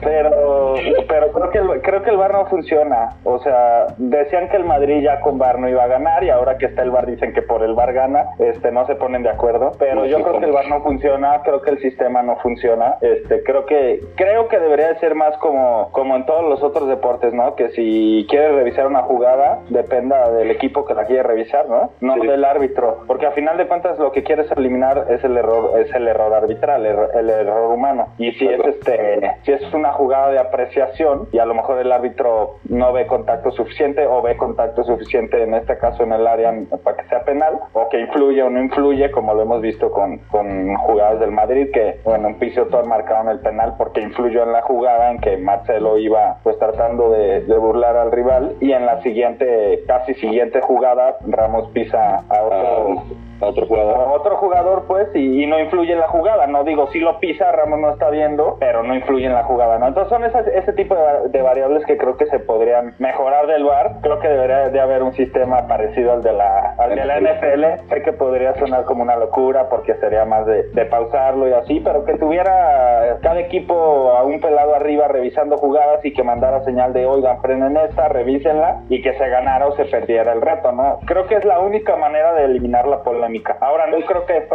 pero 0.00 0.74
pero 1.08 1.32
creo 1.32 1.50
que 1.50 1.58
el, 1.58 1.82
creo 1.82 2.02
que 2.02 2.10
el 2.10 2.16
bar 2.16 2.32
no 2.32 2.46
funciona. 2.46 3.16
O 3.24 3.38
sea 3.40 3.86
decían 3.98 4.48
que 4.48 4.56
el 4.56 4.64
Madrid 4.64 5.02
ya 5.02 5.20
con 5.20 5.38
bar 5.38 5.58
no 5.58 5.68
iba 5.68 5.84
a 5.84 5.88
ganar 5.88 6.24
y 6.24 6.30
ahora 6.30 6.58
que 6.58 6.66
está 6.66 6.82
el 6.82 6.90
bar 6.90 7.06
dicen 7.06 7.32
que 7.32 7.42
por 7.42 7.62
el 7.62 7.74
bar 7.74 7.92
gana 7.92 8.26
este 8.38 8.70
no 8.72 8.86
se 8.86 8.94
ponen 8.94 9.22
de 9.22 9.30
acuerdo. 9.30 9.72
Pero 9.78 10.06
yo 10.06 10.20
creo 10.22 10.38
que 10.38 10.46
el 10.46 10.52
bar 10.52 10.68
no 10.68 10.82
funciona 10.82 11.42
creo 11.42 11.60
que 11.62 11.70
el 11.70 11.78
sistema 11.80 12.22
no 12.22 12.36
funciona. 12.36 12.96
Este 13.00 13.42
creo 13.42 13.66
que 13.66 14.00
creo 14.16 14.48
que 14.48 14.58
debería 14.58 14.88
de 14.88 14.98
ser 14.98 15.14
más 15.14 15.36
como 15.38 15.90
como 15.92 16.16
en 16.16 16.26
todos 16.26 16.48
los 16.48 16.62
otros 16.62 16.88
deportes 16.88 17.32
no 17.32 17.54
que 17.54 17.70
si 17.70 18.26
quieres 18.28 18.54
revisar 18.54 18.86
una 18.86 19.02
jugada 19.02 19.60
dependa 19.68 20.30
del 20.30 20.50
equipo 20.50 20.84
que 20.84 20.94
la 20.94 21.04
quiere 21.06 21.22
revisar 21.22 21.68
no 21.68 21.90
no 22.00 22.12
Sí. 22.14 22.26
del 22.26 22.44
árbitro. 22.44 23.04
Porque 23.06 23.26
al 23.26 23.32
final 23.32 23.56
de 23.56 23.66
cuentas 23.66 23.98
lo 23.98 24.12
que 24.12 24.22
quieres 24.22 24.50
eliminar 24.52 25.06
es 25.08 25.24
el 25.24 25.36
error 25.36 25.78
es 25.80 25.92
el 25.94 26.06
error 26.06 26.32
arbitral 26.34 26.84
el, 26.86 26.96
el 27.14 27.30
error 27.30 27.72
humano. 27.72 28.08
Y 28.18 28.32
si 28.32 28.46
es 28.46 28.60
este 28.64 29.32
si 29.44 29.52
es 29.52 29.74
una 29.74 29.92
jugada 29.92 30.30
de 30.30 30.38
apreciación 30.38 31.28
y 31.32 31.38
a 31.38 31.44
lo 31.44 31.54
mejor 31.54 31.78
el 31.78 31.92
árbitro 31.92 32.56
no 32.68 32.92
ve 32.92 33.06
contacto 33.06 33.50
suficiente 33.50 34.06
o 34.06 34.22
ve 34.22 34.36
contacto 34.36 34.84
suficiente 34.84 35.42
en 35.42 35.54
este 35.54 35.78
caso 35.78 36.02
en 36.02 36.12
el 36.12 36.26
área 36.26 36.52
para 36.82 36.96
que 36.96 37.08
sea 37.08 37.24
penal 37.24 37.58
o 37.72 37.88
que 37.88 38.00
influye 38.00 38.42
o 38.42 38.50
no 38.50 38.60
influye 38.60 39.10
como 39.10 39.34
lo 39.34 39.42
hemos 39.42 39.60
visto 39.60 39.90
con, 39.90 40.18
con 40.30 40.74
jugadas 40.76 41.20
del 41.20 41.32
Madrid 41.32 41.68
que 41.72 42.00
bueno 42.04 42.28
en 42.28 42.38
Pisotón 42.38 42.88
marcaron 42.88 43.28
el 43.28 43.40
penal 43.40 43.74
porque 43.76 44.00
influyó 44.00 44.42
en 44.42 44.52
la 44.52 44.62
jugada 44.62 45.10
en 45.10 45.18
que 45.18 45.36
Marcelo 45.36 45.98
iba 45.98 46.38
pues 46.42 46.58
tratando 46.58 47.10
de, 47.10 47.40
de 47.42 47.58
burlar 47.58 47.96
al 47.96 48.12
rival 48.12 48.56
y 48.60 48.72
en 48.72 48.86
la 48.86 49.02
siguiente 49.02 49.82
casi 49.86 50.14
siguiente 50.14 50.60
jugada 50.60 51.16
Ramos 51.26 51.70
pisa 51.72 52.24
a 52.28 52.42
otro 52.42 53.02
A, 53.40 53.46
otro 53.46 53.66
jugador. 53.66 53.96
a 53.96 54.12
otro 54.12 54.36
jugador, 54.36 54.84
pues, 54.86 55.08
y, 55.14 55.42
y 55.42 55.46
no 55.46 55.58
influye 55.58 55.92
en 55.92 56.00
la 56.00 56.08
jugada. 56.08 56.46
No 56.46 56.64
digo, 56.64 56.86
si 56.88 57.00
lo 57.00 57.18
pisa, 57.18 57.50
Ramos 57.52 57.80
no 57.80 57.90
está 57.90 58.08
viendo, 58.10 58.56
pero 58.60 58.82
no 58.82 58.94
influye 58.94 59.26
en 59.26 59.34
la 59.34 59.44
jugada, 59.44 59.78
¿no? 59.78 59.88
Entonces 59.88 60.10
son 60.10 60.24
esas, 60.24 60.46
ese 60.48 60.72
tipo 60.74 60.94
de, 60.94 61.02
va- 61.02 61.20
de 61.28 61.42
variables 61.42 61.84
que 61.86 61.96
creo 61.96 62.16
que 62.16 62.26
se 62.26 62.38
podrían 62.38 62.94
mejorar 62.98 63.46
del 63.46 63.64
VAR. 63.64 63.96
Creo 64.02 64.18
que 64.20 64.28
debería 64.28 64.68
de 64.68 64.80
haber 64.80 65.02
un 65.02 65.12
sistema 65.12 65.66
parecido 65.66 66.12
al 66.12 66.22
de 66.22 66.32
la, 66.32 66.74
al 66.78 66.94
de 66.94 67.04
la 67.04 67.20
NFL. 67.20 67.88
Sé 67.88 68.02
que 68.02 68.12
podría 68.12 68.54
sonar 68.54 68.84
como 68.84 69.02
una 69.02 69.16
locura 69.16 69.68
porque 69.68 69.94
sería 69.94 70.24
más 70.24 70.46
de, 70.46 70.64
de 70.70 70.84
pausarlo 70.86 71.48
y 71.48 71.52
así, 71.52 71.80
pero 71.80 72.04
que 72.04 72.14
tuviera 72.18 73.18
cada 73.22 73.40
equipo 73.40 73.74
a 74.12 74.22
un 74.24 74.40
pelado 74.40 74.74
arriba 74.74 75.08
revisando 75.08 75.56
jugadas 75.58 76.04
y 76.04 76.12
que 76.12 76.22
mandara 76.22 76.62
señal 76.64 76.92
de, 76.92 77.06
oigan, 77.06 77.40
frenen 77.40 77.76
esta, 77.76 78.08
revísenla 78.08 78.82
y 78.88 79.02
que 79.02 79.12
se 79.14 79.28
ganara 79.28 79.66
o 79.66 79.72
se 79.72 79.84
perdiera 79.86 80.32
el 80.32 80.40
reto, 80.40 80.72
¿no? 80.72 80.98
Creo 81.06 81.26
que 81.26 81.34
es 81.36 81.44
la 81.44 81.58
única 81.58 81.96
manera 81.96 82.34
de 82.34 82.44
eliminar 82.44 82.86
la 82.86 83.02
polémica. 83.02 83.31
Ahora 83.60 83.86
no 83.86 84.00
creo 84.04 84.26
que 84.26 84.46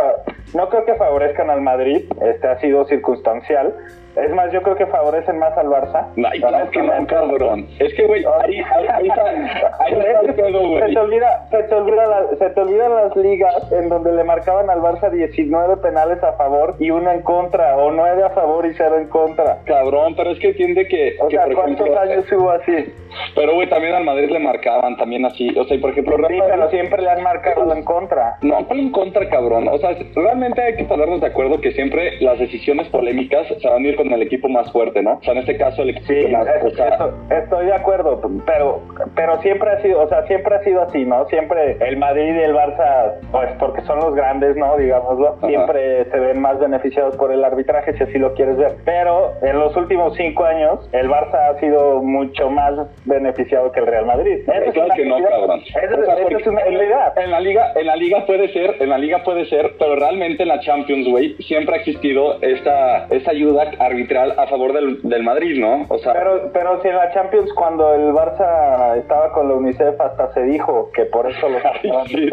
no 0.53 0.69
creo 0.69 0.85
que 0.85 0.95
favorezcan 0.95 1.49
al 1.49 1.61
Madrid, 1.61 2.05
este 2.21 2.47
ha 2.47 2.59
sido 2.59 2.85
circunstancial. 2.85 3.75
Es 4.23 4.31
más, 4.33 4.51
yo 4.51 4.61
creo 4.63 4.75
que 4.75 4.85
favorecen 4.87 5.37
más 5.39 5.55
al 5.57 5.67
Barça. 5.67 6.07
Ay, 6.31 6.39
claro 6.39 6.69
que 6.71 6.79
no, 6.79 6.85
Honestamente. 6.93 7.13
cabrón. 7.13 7.67
Es 7.79 7.93
que, 7.93 8.05
güey, 8.07 8.23
ahí, 8.43 8.55
ahí, 8.59 8.85
ahí 8.93 9.07
está, 9.07 9.23
ahí 9.79 9.93
está 9.93 10.19
el 10.21 10.33
pedo, 10.35 10.59
se 10.61 10.67
güey. 10.67 10.93
te 10.93 10.99
olvida, 10.99 11.47
se 11.51 11.63
te 11.63 11.75
olvida 11.75 12.05
la- 12.07 12.35
se 12.37 12.49
te 12.49 12.61
olvidan 12.61 12.95
las 12.95 13.15
ligas 13.15 13.71
en 13.71 13.89
donde 13.89 14.13
le 14.13 14.23
marcaban 14.23 14.69
al 14.69 14.79
Barça 14.81 15.09
19 15.11 15.77
penales 15.77 16.21
a 16.23 16.33
favor 16.33 16.75
y 16.79 16.89
uno 16.89 17.11
en 17.11 17.21
contra, 17.21 17.77
o 17.77 17.91
9 17.91 18.23
a 18.23 18.29
favor 18.31 18.65
y 18.65 18.73
0 18.73 18.97
en 18.97 19.07
contra. 19.09 19.59
Cabrón, 19.65 20.15
pero 20.15 20.31
es 20.31 20.39
que 20.39 20.47
entiende 20.49 20.87
que, 20.87 21.15
O 21.19 21.27
que, 21.27 21.35
sea, 21.35 21.45
por 21.45 21.55
¿cuántos 21.55 21.87
ejemplo, 21.87 22.01
años 22.01 22.31
hubo 22.31 22.49
así? 22.51 22.93
pero 23.35 23.53
güey, 23.53 23.69
también 23.69 23.93
al 23.93 24.03
Madrid 24.03 24.29
le 24.29 24.39
marcaban 24.39 24.97
también 24.97 25.25
así, 25.25 25.49
o 25.57 25.63
sea, 25.65 25.77
y 25.77 25.79
por 25.79 25.91
ejemplo, 25.91 26.17
Sí, 26.27 26.39
pero 26.47 26.69
siempre 26.69 27.01
le 27.01 27.09
han 27.09 27.23
marcado 27.23 27.71
en 27.73 27.83
contra. 27.83 28.37
No, 28.41 28.65
¿cuál 28.67 28.79
en 28.79 28.91
contra, 28.91 29.29
cabrón? 29.29 29.67
O 29.67 29.77
sea, 29.77 29.95
realmente 30.15 30.61
hay 30.61 30.75
que 30.75 30.83
ponernos 30.85 31.21
de 31.21 31.27
acuerdo 31.27 31.61
que 31.61 31.71
siempre 31.71 32.19
las 32.21 32.39
decisiones 32.39 32.87
polémicas 32.89 33.47
se 33.61 33.67
van 33.69 33.83
a 33.83 33.87
ir 33.87 33.95
con 33.95 34.06
el 34.13 34.21
equipo 34.21 34.47
más 34.49 34.71
fuerte, 34.71 35.01
¿no? 35.01 35.13
O 35.15 35.21
sea, 35.23 35.33
en 35.33 35.39
este 35.39 35.57
caso 35.57 35.81
el 35.81 35.91
equipo 35.91 36.07
Sí, 36.07 36.27
más... 36.31 36.47
es- 36.47 36.65
esto- 36.79 37.13
estoy 37.29 37.65
de 37.67 37.73
acuerdo, 37.73 38.21
pero 38.45 38.81
pero 39.15 39.41
siempre 39.41 39.69
ha 39.71 39.81
sido, 39.81 40.01
o 40.01 40.07
sea, 40.07 40.23
siempre 40.27 40.55
ha 40.55 40.63
sido 40.63 40.81
así, 40.81 41.05
¿no? 41.05 41.25
Siempre 41.27 41.77
el 41.79 41.97
Madrid 41.97 42.35
y 42.35 42.43
el 42.43 42.53
Barça, 42.55 43.13
pues 43.31 43.49
porque 43.59 43.81
son 43.81 43.99
los 43.99 44.15
grandes, 44.15 44.55
¿no? 44.55 44.75
Digámoslo, 44.77 45.35
Ajá. 45.37 45.47
siempre 45.47 46.05
se 46.05 46.19
ven 46.19 46.39
más 46.41 46.59
beneficiados 46.59 47.15
por 47.17 47.31
el 47.31 47.43
arbitraje, 47.43 47.93
si 47.97 48.03
así 48.03 48.17
lo 48.17 48.33
quieres 48.33 48.57
ver. 48.57 48.75
Pero 48.85 49.33
en 49.41 49.57
los 49.59 49.75
últimos 49.75 50.15
cinco 50.15 50.43
años, 50.45 50.87
el 50.93 51.09
Barça 51.09 51.49
ha 51.55 51.59
sido 51.59 52.01
mucho 52.01 52.49
más 52.49 52.73
beneficiado 53.05 53.71
que 53.71 53.79
el 53.79 53.87
Real 53.87 54.05
Madrid. 54.05 54.39
Esa 54.47 54.57
es 54.65 54.73
claro 54.73 54.93
que 54.95 55.05
no, 55.05 55.15
cabrón. 55.23 55.61
Esa, 55.61 55.99
O 55.99 56.05
sea, 56.05 56.15
porque- 56.21 56.35
es 56.35 56.47
una 56.47 56.61
realidad. 56.61 57.13
en 57.17 57.31
la 57.31 57.39
liga, 57.39 57.71
en 57.75 57.87
la 57.87 57.95
liga 57.95 58.25
puede 58.25 58.47
ser, 58.53 58.75
en 58.79 58.89
la 58.89 58.97
liga 58.97 59.23
puede 59.23 59.45
ser, 59.45 59.73
pero 59.79 59.95
realmente 59.95 60.43
en 60.43 60.49
la 60.49 60.59
Champions, 60.59 61.07
güey, 61.09 61.35
siempre 61.43 61.75
ha 61.75 61.77
existido 61.77 62.41
esta, 62.41 63.05
esta 63.09 63.31
ayuda 63.31 63.71
arbitral 63.97 64.33
a 64.37 64.47
favor 64.47 64.73
del, 64.73 65.01
del 65.01 65.23
Madrid, 65.23 65.59
¿no? 65.59 65.85
O 65.89 65.97
sea, 65.97 66.13
pero, 66.13 66.51
pero 66.53 66.81
si 66.81 66.87
en 66.87 66.95
la 66.95 67.11
Champions 67.13 67.51
cuando 67.53 67.93
el 67.93 68.13
Barça 68.13 68.97
estaba 68.97 69.31
con 69.33 69.49
la 69.49 69.55
UNICEF 69.55 69.99
hasta 69.99 70.33
se 70.33 70.43
dijo 70.43 70.91
que 70.93 71.05
por 71.05 71.29
eso 71.29 71.49
lo 71.49 71.57
sí, 71.81 72.29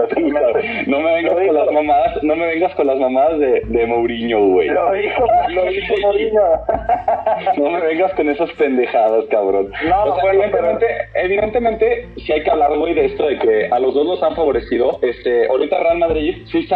no 0.86 1.00
me 1.00 1.14
vengas 1.14 1.34
con 1.34 1.54
las 1.54 1.72
mamadas, 1.72 2.22
no 2.22 2.36
me 2.36 2.46
vengas 2.46 2.74
con 2.74 2.86
las 2.86 2.98
mamadas 2.98 3.38
de, 3.38 3.62
de 3.64 3.86
Mourinho, 3.86 4.46
güey. 4.48 4.68
Lo 4.68 4.92
dijo, 4.92 5.26
lo 5.48 5.64
dijo 5.70 5.94
Mourinho. 6.02 6.42
no 7.56 7.70
me 7.70 7.80
vengas 7.80 8.12
con 8.14 8.28
esas 8.28 8.50
pendejadas, 8.52 9.24
cabrón. 9.30 9.72
No, 9.88 10.04
o 10.04 10.20
sea, 10.20 10.32
evidentemente, 10.32 10.86
evidentemente, 11.14 12.08
si 12.18 12.32
hay 12.32 12.42
que 12.42 12.50
hablar, 12.50 12.76
güey, 12.76 12.94
de 12.94 13.06
esto 13.06 13.26
de 13.26 13.38
que 13.38 13.68
a 13.70 13.78
los 13.78 13.94
dos 13.94 14.06
los 14.06 14.22
han 14.22 14.34
favorecido. 14.34 14.98
Este, 15.02 15.46
ahorita 15.48 15.78
Real 15.78 15.98
Madrid 15.98 16.42
sí 16.50 16.66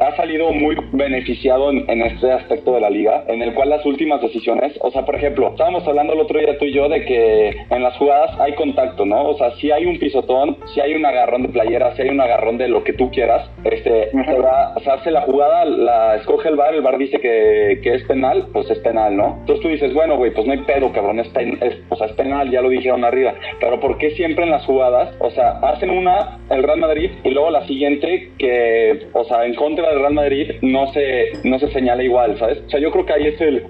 ha, 0.00 0.16
salido 0.16 0.52
muy 0.52 0.76
beneficiado 0.92 1.70
en, 1.70 2.02
este 2.02 2.32
aspecto 2.32 2.72
de 2.74 2.80
la 2.80 2.90
liga, 2.90 3.24
en 3.28 3.42
el 3.42 3.54
cual 3.54 3.70
las 3.70 3.84
últimas 3.84 4.20
decisiones, 4.20 4.37
o 4.80 4.90
sea, 4.90 5.04
por 5.04 5.16
ejemplo, 5.16 5.48
estábamos 5.48 5.86
hablando 5.86 6.12
el 6.12 6.20
otro 6.20 6.38
día 6.38 6.58
tú 6.58 6.64
y 6.64 6.72
yo 6.72 6.88
de 6.88 7.04
que 7.04 7.48
en 7.70 7.82
las 7.82 7.96
jugadas 7.96 8.38
hay 8.40 8.54
contacto, 8.54 9.04
¿no? 9.04 9.28
O 9.28 9.36
sea, 9.36 9.50
si 9.56 9.70
hay 9.70 9.86
un 9.86 9.98
pisotón, 9.98 10.56
si 10.74 10.80
hay 10.80 10.94
un 10.94 11.04
agarrón 11.04 11.42
de 11.42 11.48
playera, 11.48 11.94
si 11.96 12.02
hay 12.02 12.08
un 12.10 12.20
agarrón 12.20 12.58
de 12.58 12.68
lo 12.68 12.84
que 12.84 12.92
tú 12.92 13.10
quieras, 13.10 13.50
este, 13.64 14.10
o 14.14 14.80
sea, 14.80 14.94
hace 14.94 15.10
la 15.10 15.22
jugada, 15.22 15.64
la 15.64 16.16
escoge 16.16 16.48
el 16.48 16.56
bar, 16.56 16.74
el 16.74 16.82
bar 16.82 16.98
dice 16.98 17.20
que, 17.20 17.80
que 17.82 17.94
es 17.94 18.04
penal, 18.04 18.48
pues 18.52 18.70
es 18.70 18.78
penal, 18.78 19.16
¿no? 19.16 19.36
Entonces 19.40 19.60
tú 19.62 19.68
dices, 19.68 19.92
bueno, 19.94 20.16
güey, 20.16 20.32
pues 20.32 20.46
no 20.46 20.52
hay 20.52 20.60
pedo, 20.60 20.92
cabrón, 20.92 21.20
es, 21.20 21.28
o 21.88 21.96
sea, 21.96 22.06
es 22.06 22.12
penal, 22.12 22.50
ya 22.50 22.62
lo 22.62 22.68
dijeron 22.68 23.04
arriba, 23.04 23.34
pero 23.60 23.80
¿por 23.80 23.98
qué 23.98 24.10
siempre 24.12 24.44
en 24.44 24.50
las 24.50 24.64
jugadas, 24.64 25.14
o 25.20 25.30
sea, 25.30 25.58
hacen 25.62 25.90
una, 25.90 26.38
el 26.50 26.62
Real 26.62 26.78
Madrid, 26.78 27.10
y 27.24 27.30
luego 27.30 27.50
la 27.50 27.66
siguiente 27.66 28.30
que, 28.38 29.08
o 29.12 29.24
sea, 29.24 29.44
en 29.44 29.54
contra 29.54 29.90
del 29.90 30.00
Real 30.00 30.14
Madrid 30.14 30.52
no 30.62 30.92
se, 30.92 31.32
no 31.44 31.58
se 31.58 31.70
señala 31.70 32.02
igual, 32.02 32.38
¿sabes? 32.38 32.62
O 32.66 32.70
sea, 32.70 32.80
yo 32.80 32.90
creo 32.90 33.06
que 33.06 33.12
ahí 33.12 33.26
es 33.26 33.40
el, 33.40 33.66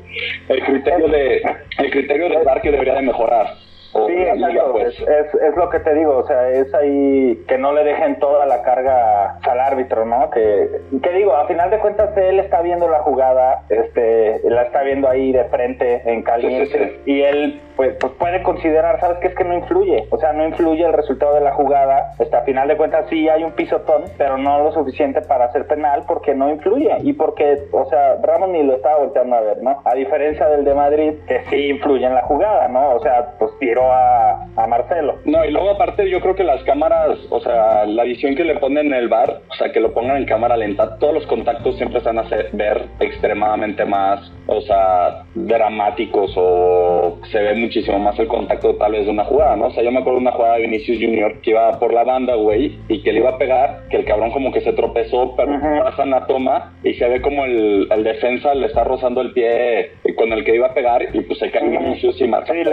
el 0.48 0.64
criterio 0.64 1.08
de, 1.08 1.42
el 1.78 1.90
criterio 1.90 2.28
del 2.28 2.44
bar 2.44 2.60
que 2.60 2.70
debería 2.70 2.94
de 2.94 3.02
mejorar. 3.02 3.46
Sí, 3.92 4.12
exacto. 4.12 4.72
Pues. 4.72 5.00
Es, 5.00 5.34
es, 5.34 5.56
lo 5.56 5.70
que 5.70 5.80
te 5.80 5.94
digo, 5.94 6.18
o 6.18 6.26
sea, 6.26 6.50
es 6.50 6.72
ahí 6.74 7.42
que 7.48 7.56
no 7.56 7.72
le 7.72 7.84
dejen 7.84 8.18
toda 8.18 8.44
la 8.46 8.62
carga 8.62 9.38
al 9.38 9.60
árbitro, 9.60 10.04
¿no? 10.04 10.30
Que, 10.30 10.68
que 11.02 11.10
digo, 11.12 11.34
a 11.34 11.46
final 11.46 11.70
de 11.70 11.78
cuentas 11.78 12.16
él 12.16 12.38
está 12.38 12.60
viendo 12.60 12.88
la 12.88 13.00
jugada, 13.00 13.62
este, 13.70 14.40
la 14.44 14.62
está 14.62 14.82
viendo 14.82 15.08
ahí 15.08 15.32
de 15.32 15.44
frente 15.44 16.02
en 16.04 16.22
caliente 16.22 17.00
y 17.06 17.22
él 17.22 17.60
pues, 17.78 17.94
pues 18.00 18.12
puede 18.14 18.42
considerar, 18.42 18.98
¿sabes 18.98 19.18
qué? 19.20 19.28
Es 19.28 19.36
que 19.36 19.44
no 19.44 19.54
influye, 19.54 20.08
o 20.10 20.18
sea, 20.18 20.32
no 20.32 20.44
influye 20.44 20.84
el 20.84 20.92
resultado 20.92 21.36
de 21.36 21.42
la 21.42 21.52
jugada, 21.52 22.12
este, 22.18 22.36
a 22.36 22.42
final 22.42 22.66
de 22.66 22.76
cuentas 22.76 23.06
sí 23.08 23.28
hay 23.28 23.44
un 23.44 23.52
pisotón, 23.52 24.02
pero 24.18 24.36
no 24.36 24.64
lo 24.64 24.72
suficiente 24.72 25.20
para 25.22 25.44
hacer 25.44 25.64
penal 25.68 26.02
porque 26.08 26.34
no 26.34 26.50
influye 26.50 26.90
y 27.04 27.12
porque, 27.12 27.56
o 27.70 27.84
sea, 27.88 28.16
Ramos 28.20 28.48
ni 28.48 28.64
lo 28.64 28.74
estaba 28.74 28.98
volteando 28.98 29.36
a 29.36 29.40
ver, 29.42 29.62
¿no? 29.62 29.80
A 29.84 29.94
diferencia 29.94 30.48
del 30.48 30.64
de 30.64 30.74
Madrid, 30.74 31.12
que 31.28 31.44
sí 31.50 31.68
influye 31.68 32.04
en 32.04 32.14
la 32.14 32.22
jugada, 32.22 32.66
¿no? 32.66 32.96
O 32.96 33.00
sea, 33.00 33.34
pues 33.38 33.52
a, 33.80 34.66
Marcelo. 34.66 35.18
No, 35.24 35.44
y 35.44 35.52
luego 35.52 35.70
aparte 35.70 36.10
yo 36.10 36.20
creo 36.20 36.34
que 36.34 36.42
las 36.42 36.62
cámaras, 36.64 37.16
o 37.30 37.40
sea, 37.40 37.86
la 37.86 38.02
visión 38.02 38.34
que 38.34 38.44
le 38.44 38.56
ponen 38.56 38.86
en 38.88 38.94
el 38.94 39.08
bar, 39.08 39.40
o 39.48 39.54
sea, 39.54 39.70
que 39.70 39.80
lo 39.80 39.94
pongan 39.94 40.16
en 40.16 40.26
cámara 40.26 40.56
lenta, 40.56 40.98
todos 40.98 41.14
los 41.14 41.26
contactos 41.26 41.76
siempre 41.76 42.00
se 42.00 42.06
van 42.06 42.18
a 42.18 42.22
hacer, 42.22 42.50
ver 42.52 42.86
extremadamente 42.98 43.84
más, 43.84 44.32
o 44.46 44.60
sea, 44.62 45.22
dramáticos 45.34 46.32
o 46.36 47.18
se 47.30 47.38
ve 47.38 47.54
muchísimo 47.68 47.98
más 47.98 48.18
el 48.18 48.28
contacto 48.28 48.74
tal 48.76 48.92
vez 48.92 49.04
de 49.04 49.10
una 49.10 49.24
jugada, 49.24 49.54
¿no? 49.56 49.66
O 49.66 49.70
sea, 49.70 49.82
yo 49.82 49.92
me 49.92 49.98
acuerdo 49.98 50.18
de 50.18 50.22
una 50.22 50.32
jugada 50.32 50.54
de 50.54 50.62
Vinicius 50.62 50.98
Junior 50.98 51.40
que 51.42 51.50
iba 51.50 51.78
por 51.78 51.92
la 51.92 52.02
banda, 52.02 52.34
güey, 52.34 52.78
y 52.88 53.02
que 53.02 53.12
le 53.12 53.20
iba 53.20 53.30
a 53.30 53.38
pegar, 53.38 53.82
que 53.90 53.98
el 53.98 54.04
cabrón 54.06 54.30
como 54.30 54.50
que 54.50 54.62
se 54.62 54.72
tropezó, 54.72 55.36
pero 55.36 55.52
pasa 55.84 56.02
en 56.04 56.10
la 56.10 56.26
toma 56.26 56.72
y 56.82 56.94
se 56.94 57.06
ve 57.06 57.20
como 57.20 57.44
el, 57.44 57.88
el, 57.90 58.04
defensa 58.04 58.54
le 58.54 58.66
está 58.66 58.84
rozando 58.84 59.20
el 59.20 59.32
pie 59.32 59.92
con 60.16 60.32
el 60.32 60.44
que 60.44 60.54
iba 60.54 60.68
a 60.68 60.74
pegar 60.74 61.14
y 61.14 61.20
pues 61.20 61.38
se 61.38 61.50
cae 61.50 61.68
Vinicius 61.68 62.20
y 62.20 62.26
marca. 62.26 62.52
Sí, 62.52 62.64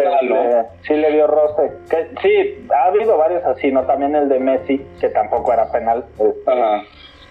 sí 0.82 0.94
le 0.96 1.12
dio 1.12 1.28
roce. 1.28 1.72
Que, 1.90 2.08
sí, 2.22 2.66
ha 2.74 2.88
habido 2.88 3.18
varios 3.18 3.44
así, 3.44 3.72
¿no? 3.72 3.84
También 3.84 4.16
el 4.16 4.30
de 4.30 4.40
Messi, 4.40 4.82
que 5.02 5.10
tampoco 5.10 5.52
era 5.52 5.70
penal. 5.72 6.06
Este, 6.18 6.52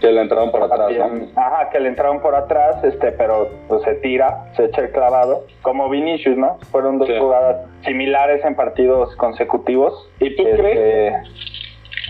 que 0.05 0.13
le 0.13 0.21
entraron 0.21 0.51
por 0.51 0.63
atrás, 0.63 0.93
Ajá, 1.35 1.71
que 1.71 1.81
le 1.81 1.89
entraron 1.89 2.21
por 2.21 2.35
atrás, 2.35 2.83
este, 2.85 3.13
pero 3.13 3.49
pues 3.69 3.83
se 3.83 3.95
tira, 3.95 4.45
se 4.55 4.67
echa 4.67 4.83
el 4.83 4.91
clavado. 4.91 5.47
Como 5.63 5.89
Vinicius, 5.89 6.37
¿no? 6.37 6.59
Fueron 6.71 6.99
dos 6.99 7.09
jugadas 7.19 7.67
similares 7.85 8.45
en 8.45 8.55
partidos 8.55 9.15
consecutivos. 9.17 10.11
¿Y 10.21 10.37
tú 10.37 10.45
crees? 10.45 10.79
Este, 10.79 11.45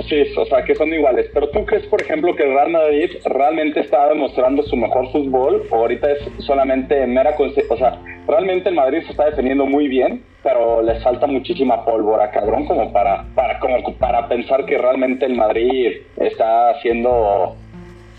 Sí, 0.08 0.24
o 0.36 0.44
sea, 0.46 0.64
que 0.64 0.74
son 0.74 0.92
iguales. 0.92 1.30
Pero 1.32 1.48
tú 1.50 1.64
crees, 1.64 1.86
por 1.86 2.02
ejemplo, 2.02 2.34
que 2.34 2.42
el 2.42 2.52
Real 2.52 2.70
Madrid 2.70 3.10
realmente 3.24 3.80
está 3.80 4.08
demostrando 4.08 4.62
su 4.64 4.76
mejor 4.76 5.10
fútbol 5.12 5.62
o 5.70 5.76
ahorita 5.76 6.10
es 6.10 6.18
solamente 6.38 7.06
mera... 7.06 7.34
O 7.38 7.76
sea, 7.76 8.00
realmente 8.26 8.70
el 8.70 8.74
Madrid 8.74 9.02
se 9.04 9.12
está 9.12 9.26
defendiendo 9.26 9.66
muy 9.66 9.86
bien, 9.86 10.24
pero 10.42 10.82
les 10.82 11.02
falta 11.02 11.26
muchísima 11.26 11.84
pólvora, 11.84 12.30
cabrón, 12.32 12.66
como 12.66 12.92
para, 12.92 13.24
para, 13.34 13.60
como 13.60 13.96
para 13.98 14.28
pensar 14.28 14.66
que 14.66 14.78
realmente 14.78 15.26
el 15.26 15.36
Madrid 15.36 16.02
está 16.16 16.74
siendo 16.80 17.56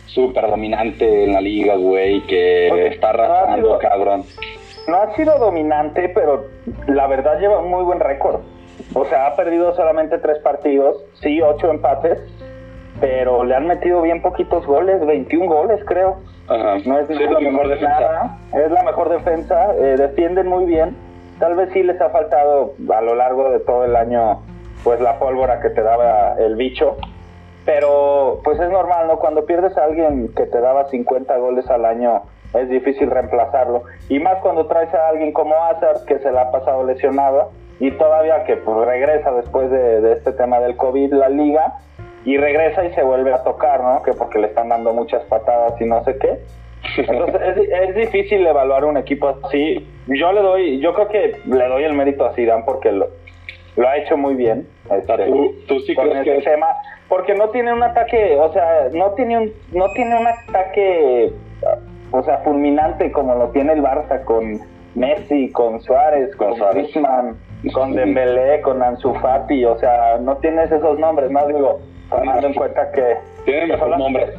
súper 0.06 0.48
dominante 0.48 1.24
en 1.24 1.34
la 1.34 1.42
liga, 1.42 1.76
güey, 1.76 2.22
que 2.28 2.88
está 2.88 3.10
arrasando, 3.10 3.78
cabrón. 3.80 4.24
No 4.88 4.98
ha 4.98 5.16
sido 5.16 5.38
dominante, 5.40 6.10
pero 6.10 6.46
la 6.88 7.08
verdad 7.08 7.40
lleva 7.40 7.60
un 7.60 7.72
muy 7.72 7.84
buen 7.84 8.00
récord. 8.00 8.42
O 8.94 9.06
sea, 9.06 9.28
ha 9.28 9.36
perdido 9.36 9.74
solamente 9.76 10.18
tres 10.20 10.40
partidos, 10.40 11.04
sí, 11.22 11.42
ocho 11.42 11.70
empates, 11.72 12.20
pero 13.00 13.44
le 13.44 13.56
han 13.56 13.68
metido 13.68 14.02
bien 14.02 14.22
poquitos 14.22 14.66
goles, 14.66 15.06
21 15.06 15.48
goles 15.48 15.82
creo. 15.86 16.18
Ajá. 16.48 16.78
No 16.86 17.00
es, 17.00 17.10
la 17.10 17.40
mejor 17.40 17.68
defensa. 17.68 18.38
es 18.54 18.72
la 18.72 18.84
mejor 18.84 19.10
defensa, 19.10 19.76
eh, 19.76 19.96
defienden 19.98 20.48
muy 20.48 20.66
bien. 20.66 20.96
Tal 21.40 21.56
vez 21.56 21.70
sí 21.74 21.84
les 21.84 22.00
ha 22.00 22.10
faltado 22.10 22.74
a 22.90 23.02
lo 23.02 23.16
largo 23.16 23.50
de 23.50 23.60
todo 23.60 23.84
el 23.84 23.96
año 23.96 24.42
pues 24.84 25.02
la 25.02 25.18
pólvora 25.18 25.60
que 25.62 25.72
te 25.72 25.82
daba 25.82 26.36
el 26.38 26.56
bicho. 26.56 26.96
Pero 27.66 28.42
pues 28.44 28.60
es 28.60 28.70
normal, 28.70 29.08
¿no? 29.08 29.18
Cuando 29.18 29.46
pierdes 29.46 29.76
a 29.78 29.86
alguien 29.86 30.34
que 30.36 30.46
te 30.46 30.62
daba 30.62 30.86
50 30.86 31.36
goles 31.38 31.68
al 31.70 31.86
año, 31.86 32.22
es 32.54 32.70
difícil 32.70 33.10
reemplazarlo. 33.10 33.84
Y 34.08 34.20
más 34.20 34.38
cuando 34.42 34.68
traes 34.68 34.94
a 34.94 35.10
alguien 35.10 35.32
como 35.34 35.56
Hazard, 35.56 36.06
que 36.06 36.20
se 36.20 36.32
la 36.32 36.44
ha 36.44 36.52
pasado 36.52 36.86
lesionado 36.86 37.52
y 37.80 37.92
todavía 37.92 38.44
que 38.46 38.58
pues, 38.58 38.88
regresa 38.88 39.32
después 39.32 39.70
de, 39.70 40.14
este 40.14 40.32
tema 40.34 40.60
del 40.60 40.78
COVID 40.78 41.14
la 41.14 41.30
liga 41.30 41.80
y 42.24 42.38
regresa 42.38 42.86
y 42.86 42.94
se 42.94 43.04
vuelve 43.04 43.34
a 43.34 43.44
tocar, 43.44 43.82
¿no? 43.82 44.02
Que 44.04 44.14
porque 44.14 44.40
le 44.40 44.48
están 44.48 44.70
dando 44.70 44.94
muchas 44.94 45.24
patadas 45.26 45.80
y 45.80 45.86
no 45.86 46.04
sé 46.04 46.18
qué. 46.18 46.40
Entonces 46.98 47.42
es, 47.72 47.96
difícil 47.96 48.46
evaluar 48.46 48.86
un 48.86 48.98
equipo 48.98 49.36
así. 49.44 49.88
Yo 50.08 50.32
le 50.32 50.42
doy, 50.42 50.80
yo 50.80 50.94
creo 50.94 51.08
que 51.08 51.42
le 51.46 51.68
doy 51.68 51.84
el 51.84 51.94
mérito 51.94 52.26
a 52.26 52.34
Zidane 52.34 52.64
porque 52.64 52.92
lo, 52.92 53.10
lo 53.76 53.88
ha 53.88 53.98
hecho 53.98 54.18
muy 54.18 54.36
bien. 54.36 54.68
Este, 54.90 55.26
¿Tú, 55.68 55.80
sí 55.82 55.96
crees 55.96 56.24
que 56.24 56.50
tema, 56.50 56.68
porque 57.10 57.34
no 57.36 57.50
tiene 57.50 57.74
un 57.74 57.84
ataque, 57.84 58.38
o 58.40 58.52
sea, 58.52 58.90
no 58.94 59.12
tiene 59.12 59.38
un, 59.38 59.54
no 59.72 59.90
tiene 59.92 60.20
un 60.20 60.28
ataque, 60.28 61.34
o 62.12 62.24
sea, 62.24 62.40
fulminante 62.40 63.12
como 63.12 63.36
lo 63.36 63.50
tiene 63.50 63.74
el 63.74 63.84
Barça 63.84 64.24
con 64.24 64.60
Messi, 64.96 65.52
con 65.52 65.82
Suárez, 65.82 66.36
con, 66.36 66.58
con 66.58 66.70
Griezmann 66.72 67.38
con 67.74 67.94
Dembélé, 67.94 68.62
con 68.62 68.82
Ansu 68.82 69.14
Fati, 69.16 69.66
o 69.66 69.78
sea, 69.80 70.18
no 70.20 70.38
tienes 70.38 70.72
esos 70.72 71.00
nombres, 71.00 71.32
¿no? 71.32 71.48
Digo, 71.48 71.80
tomando 72.10 72.48
en 72.48 72.54
cuenta 72.54 72.92
que... 72.92 73.18
Tiene 73.46 73.68
mejor 73.68 73.98
nombre. 73.98 74.34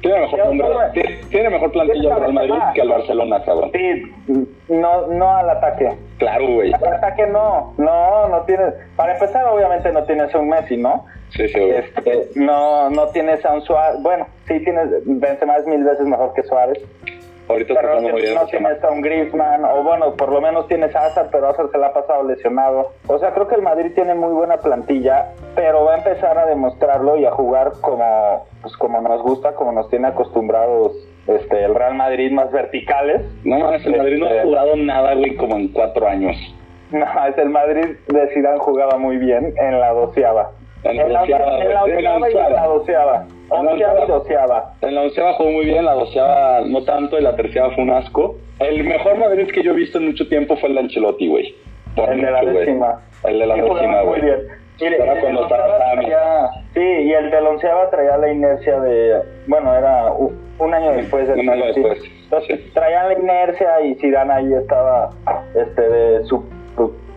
Tiene 0.00 0.20
mejor 0.20 0.38
nombre. 0.38 1.20
Tiene, 1.28 1.50
mejor 1.50 1.72
plantilla 1.72 2.14
el 2.14 2.20
Real 2.20 2.32
Madrid 2.32 2.54
que 2.74 2.80
el 2.80 2.88
Barcelona, 2.88 3.42
cabrón. 3.44 3.70
Sí, 3.72 4.12
no, 4.68 5.06
no 5.08 5.36
al 5.36 5.50
ataque. 5.50 5.90
Claro, 6.18 6.46
güey. 6.46 6.72
Al 6.72 6.94
ataque 6.94 7.26
no, 7.26 7.74
no, 7.76 8.28
no 8.28 8.42
tienes... 8.42 8.74
Para 8.96 9.14
empezar, 9.14 9.46
obviamente 9.46 9.92
no 9.92 10.04
tienes 10.04 10.34
a 10.34 10.38
un 10.38 10.48
Messi, 10.48 10.76
¿no? 10.76 11.04
Sí, 11.30 11.48
sí, 11.48 11.60
este, 11.60 12.28
no, 12.34 12.90
no 12.90 13.08
tienes 13.08 13.44
a 13.44 13.52
un 13.52 13.62
Suárez... 13.62 14.02
Bueno, 14.02 14.26
sí 14.48 14.58
tienes... 14.60 14.88
Benzema 15.04 15.56
es 15.56 15.66
mil 15.66 15.84
veces 15.84 16.06
mejor 16.06 16.32
que 16.34 16.42
Suárez. 16.44 16.78
Ahorita 17.50 17.74
pero 17.74 18.00
no, 18.00 18.46
tienes 18.46 18.84
a 18.84 18.90
un 18.90 19.00
Griezmann, 19.00 19.64
o 19.64 19.82
bueno, 19.82 20.14
por 20.14 20.32
lo 20.32 20.40
menos 20.40 20.68
tienes 20.68 20.94
a 20.94 21.06
Hazard, 21.06 21.28
pero 21.30 21.48
Hazard 21.48 21.70
se 21.70 21.78
la 21.78 21.88
ha 21.88 21.92
pasado 21.92 22.24
lesionado. 22.24 22.92
O 23.06 23.18
sea, 23.18 23.32
creo 23.32 23.48
que 23.48 23.56
el 23.56 23.62
Madrid 23.62 23.92
tiene 23.94 24.14
muy 24.14 24.32
buena 24.32 24.58
plantilla, 24.58 25.32
pero 25.54 25.84
va 25.84 25.94
a 25.94 25.98
empezar 25.98 26.38
a 26.38 26.46
demostrarlo 26.46 27.16
y 27.16 27.24
a 27.24 27.30
jugar 27.30 27.72
como, 27.80 28.46
pues, 28.62 28.76
como 28.76 29.00
nos 29.00 29.22
gusta, 29.22 29.54
como 29.54 29.72
nos 29.72 29.88
tiene 29.90 30.08
acostumbrados 30.08 30.92
este, 31.26 31.64
el 31.64 31.74
Real 31.74 31.94
Madrid 31.94 32.30
más 32.32 32.50
verticales. 32.50 33.22
No 33.44 33.58
mames, 33.58 33.84
el 33.86 33.96
Madrid 33.96 34.18
no 34.18 34.26
ha 34.26 34.30
este, 34.30 34.42
jugado 34.42 34.76
nada, 34.76 35.14
güey, 35.14 35.36
como 35.36 35.56
en 35.56 35.68
cuatro 35.68 36.06
años. 36.08 36.36
No, 36.90 37.06
es 37.24 37.38
el 37.38 37.50
Madrid 37.50 37.98
de 38.08 38.34
Zidane 38.34 38.58
jugaba 38.58 38.98
muy 38.98 39.16
bien 39.16 39.54
en 39.56 39.78
la 39.78 39.92
doceava. 39.92 40.50
En 40.82 41.12
la, 41.12 41.22
onceava, 41.22 41.58
en 41.58 41.74
la 41.74 41.82
onceava 41.84 42.30
y 42.30 42.36
en 42.36 42.52
la 42.54 42.66
doceava. 42.66 43.26
Onceava 43.50 44.04
y 44.04 44.08
doceava. 44.08 44.74
En 44.80 44.94
la 44.94 45.02
onceava 45.02 45.32
jugó 45.34 45.50
muy 45.50 45.66
bien, 45.66 45.84
la 45.84 45.92
doceava 45.92 46.60
no 46.64 46.82
tanto 46.84 47.18
y 47.18 47.22
la 47.22 47.36
tercera 47.36 47.70
fue 47.70 47.84
un 47.84 47.90
asco. 47.90 48.36
El 48.60 48.84
mejor 48.84 49.18
Madrid 49.18 49.50
que 49.52 49.62
yo 49.62 49.72
he 49.72 49.74
visto 49.74 49.98
en 49.98 50.06
mucho 50.06 50.26
tiempo 50.28 50.56
fue 50.56 50.70
el 50.70 50.76
de 50.76 50.80
Ancelotti, 50.82 51.28
güey. 51.28 51.54
El 51.96 52.20
de 52.20 52.30
la 52.30 52.44
décima. 52.44 53.00
El 53.24 53.38
de 53.38 53.46
la 53.46 53.54
décima, 53.56 54.02
güey. 54.02 54.22
Muy 54.22 54.30
bien. 54.30 54.60
Era 54.80 55.20
cuando 55.20 55.42
estaba 55.42 56.50
Sí, 56.72 56.80
y 56.80 57.12
el 57.12 57.30
del 57.30 57.46
onceava 57.46 57.90
traía 57.90 58.16
la 58.16 58.32
inercia 58.32 58.80
de, 58.80 59.20
bueno, 59.46 59.74
era 59.74 60.10
un 60.12 60.74
año 60.74 60.92
después. 60.92 61.28
un 61.28 61.50
año 61.50 61.66
después. 61.66 62.02
Entonces 62.24 62.72
traían 62.72 63.08
la 63.08 63.18
inercia 63.18 63.80
y 63.82 63.94
Zidane 63.96 64.32
ahí 64.32 64.54
estaba, 64.54 65.10
este, 65.54 65.82
de 65.82 66.24
su 66.24 66.42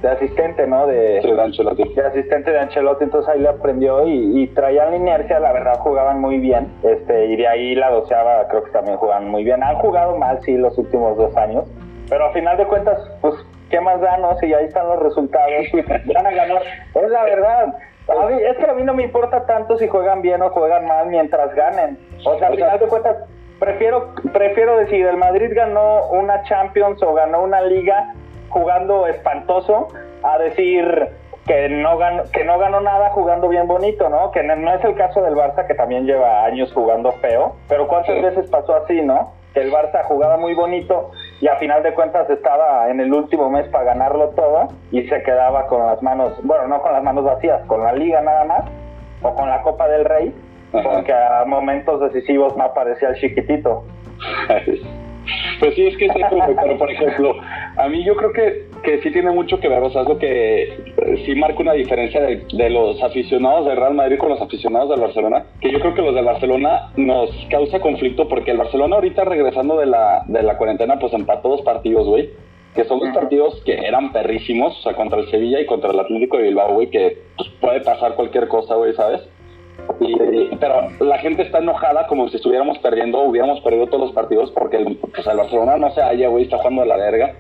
de 0.04 0.10
asistente, 0.10 0.68
¿no? 0.68 0.86
De, 0.86 1.22
de 1.22 1.42
Ancelotti. 1.42 1.84
De 1.96 2.06
asistente 2.06 2.52
de 2.52 2.60
Ancelotti, 2.60 3.06
entonces 3.06 3.34
ahí 3.34 3.40
le 3.40 3.48
aprendió 3.48 4.06
y, 4.06 4.48
traían 4.48 4.92
la 4.92 4.98
inercia, 4.98 5.40
la 5.40 5.54
verdad 5.54 5.80
jugaban 5.80 6.20
muy 6.20 6.40
bien, 6.40 6.68
este, 6.84 7.28
y 7.28 7.38
de 7.38 7.48
ahí 7.48 7.74
la 7.74 7.90
doceava 7.90 8.46
creo 8.50 8.66
que 8.66 8.72
también 8.72 8.98
jugaban 8.98 9.30
muy 9.30 9.46
bien. 9.46 9.64
Han 9.64 9.76
jugado 9.76 10.18
mal, 10.18 10.40
sí, 10.44 10.58
los 10.58 10.78
últimos 10.78 11.18
dos 11.18 11.36
años, 11.38 11.64
pero 12.10 12.26
a 12.26 12.34
final 12.34 12.58
de 12.58 12.66
cuentas, 12.66 13.00
pues, 13.22 13.34
¿qué 13.70 13.80
más 13.80 14.02
da, 14.02 14.18
no? 14.18 14.38
Si 14.40 14.54
ahí 14.54 14.66
están 14.66 14.88
los 14.90 15.02
resultados, 15.02 15.54
van 16.14 16.28
a 16.28 16.32
ganar, 16.32 16.62
es 16.96 17.10
la 17.10 17.24
verdad. 17.24 17.74
A 18.10 18.26
mí, 18.28 18.36
es 18.42 18.58
que 18.58 18.70
a 18.70 18.74
mí 18.74 18.84
no 18.84 18.94
me 18.94 19.04
importa 19.04 19.46
tanto 19.46 19.78
si 19.78 19.88
juegan 19.88 20.22
bien 20.22 20.42
o 20.42 20.50
juegan 20.50 20.86
mal 20.86 21.08
mientras 21.08 21.56
ganen. 21.56 21.98
O 22.26 22.38
sea, 22.38 22.50
a 22.50 22.52
final 22.52 22.78
de 22.78 22.88
cuentas, 22.88 23.16
prefiero, 23.58 24.14
prefiero 24.34 24.76
decir, 24.76 25.06
el 25.06 25.16
Madrid 25.16 25.52
ganó 25.56 26.08
una 26.12 26.44
Champions 26.44 27.02
o 27.02 27.14
ganó 27.14 27.42
una 27.42 27.62
liga 27.62 28.14
jugando 28.54 29.08
espantoso 29.08 29.88
a 30.22 30.38
decir 30.38 31.10
que 31.46 31.68
no 31.68 31.98
ganó, 31.98 32.24
que 32.32 32.46
no 32.46 32.58
ganó 32.58 32.80
nada 32.80 33.10
jugando 33.10 33.50
bien 33.50 33.68
bonito, 33.68 34.08
¿no? 34.08 34.32
Que 34.32 34.44
no, 34.44 34.74
es 34.74 34.84
el 34.86 34.96
caso 34.96 35.22
del 35.22 35.36
Barça 35.36 35.68
que 35.68 35.74
también 35.74 36.06
lleva 36.06 36.46
años 36.46 36.72
jugando 36.72 37.12
feo, 37.14 37.56
pero 37.68 37.88
cuántas 37.88 38.22
veces 38.22 38.50
pasó 38.50 38.76
así, 38.76 39.02
¿no? 39.02 39.34
Que 39.54 39.62
el 39.62 39.72
Barça 39.72 40.04
jugaba 40.06 40.38
muy 40.38 40.54
bonito 40.54 41.12
y 41.42 41.48
a 41.48 41.58
final 41.58 41.84
de 41.84 41.94
cuentas 41.94 42.30
estaba 42.30 42.90
en 42.90 43.02
el 43.02 43.12
último 43.12 43.50
mes 43.50 43.68
para 43.68 43.86
ganarlo 43.86 44.30
todo 44.30 44.70
y 44.92 45.04
se 45.08 45.22
quedaba 45.24 45.68
con 45.68 45.86
las 45.86 46.02
manos, 46.02 46.34
bueno, 46.44 46.68
no 46.68 46.82
con 46.82 46.94
las 46.94 47.04
manos 47.04 47.26
vacías, 47.26 47.66
con 47.66 47.84
la 47.84 47.92
liga 47.92 48.22
nada 48.22 48.46
más 48.46 48.64
o 49.22 49.34
con 49.36 49.50
la 49.50 49.62
Copa 49.64 49.88
del 49.90 50.06
Rey, 50.06 50.34
porque 50.72 51.12
a 51.12 51.44
momentos 51.46 52.00
decisivos 52.00 52.56
no 52.56 52.64
aparecía 52.64 53.10
el 53.10 53.16
chiquitito. 53.16 53.84
Pues 55.60 55.76
sí, 55.76 55.88
es 55.88 55.98
que 55.98 56.06
es 56.06 56.16
eso, 56.16 56.56
pero 56.62 56.78
por 56.78 56.92
ejemplo, 56.92 57.36
a 57.78 57.88
mí 57.88 58.04
yo 58.04 58.16
creo 58.16 58.34
que, 58.34 58.66
que 58.84 59.02
sí 59.02 59.12
tiene 59.12 59.32
mucho 59.32 59.60
que 59.60 59.70
ver, 59.70 59.82
o 59.82 59.90
sea, 59.90 60.02
es 60.02 60.08
lo 60.08 60.18
que 60.18 60.64
eh, 60.64 61.24
sí 61.26 61.36
marca 61.36 61.60
una 61.62 61.74
diferencia 61.74 62.22
de, 62.22 62.70
los 62.70 63.02
aficionados 63.02 63.66
del 63.66 63.78
Real 63.78 63.94
Madrid 63.94 64.18
con 64.18 64.30
los 64.30 64.42
aficionados 64.42 64.90
del 64.90 65.00
Barcelona, 65.00 65.46
que 65.62 65.72
yo 65.72 65.80
creo 65.80 65.94
que 65.94 66.02
los 66.02 66.16
del 66.16 66.26
Barcelona 66.26 66.92
nos 66.98 67.30
causa 67.50 67.80
conflicto 67.80 68.28
porque 68.28 68.52
el 68.52 68.58
Barcelona 68.58 68.96
ahorita 68.96 69.24
regresando 69.24 69.78
de 69.78 69.86
la, 69.86 70.24
de 70.28 70.44
la 70.44 70.58
cuarentena, 70.58 71.00
pues 71.00 71.14
empató 71.14 71.50
dos 71.50 71.62
partidos, 71.62 72.08
güey, 72.08 72.32
que 72.76 72.84
son 72.86 73.00
dos 73.00 73.10
partidos 73.14 73.62
que 73.66 73.74
eran 73.74 74.12
perrísimos, 74.12 74.78
o 74.80 74.82
sea, 74.82 74.96
contra 74.96 75.20
el 75.20 75.30
Sevilla 75.30 75.62
y 75.62 75.66
contra 75.66 75.92
el 75.92 76.00
Atlético 76.00 76.38
de 76.38 76.44
Bilbao, 76.44 76.74
güey, 76.74 76.90
que 76.90 77.20
pues, 77.38 77.50
puede 77.62 77.82
pasar 77.82 78.16
cualquier 78.16 78.48
cosa, 78.48 78.76
güey, 78.76 78.94
¿sabes? 78.94 79.22
Pero 80.60 80.90
la 81.00 81.18
gente 81.20 81.44
está 81.44 81.60
enojada 81.60 82.08
como 82.08 82.30
si 82.30 82.38
estuviéramos 82.38 82.78
perdiendo, 82.80 83.22
hubiéramos 83.22 83.62
perdido 83.62 83.88
todos 83.88 84.08
los 84.08 84.12
partidos 84.14 84.52
porque 84.52 84.78
el, 84.78 84.98
pues 84.98 85.26
el 85.28 85.38
Barcelona 85.38 85.78
no 85.78 85.92
se 85.92 86.02
halla, 86.02 86.28
güey, 86.30 86.44
está 86.44 86.58
jugando 86.58 86.84
a 86.84 86.86
la 86.86 86.98
verga. 86.98 87.34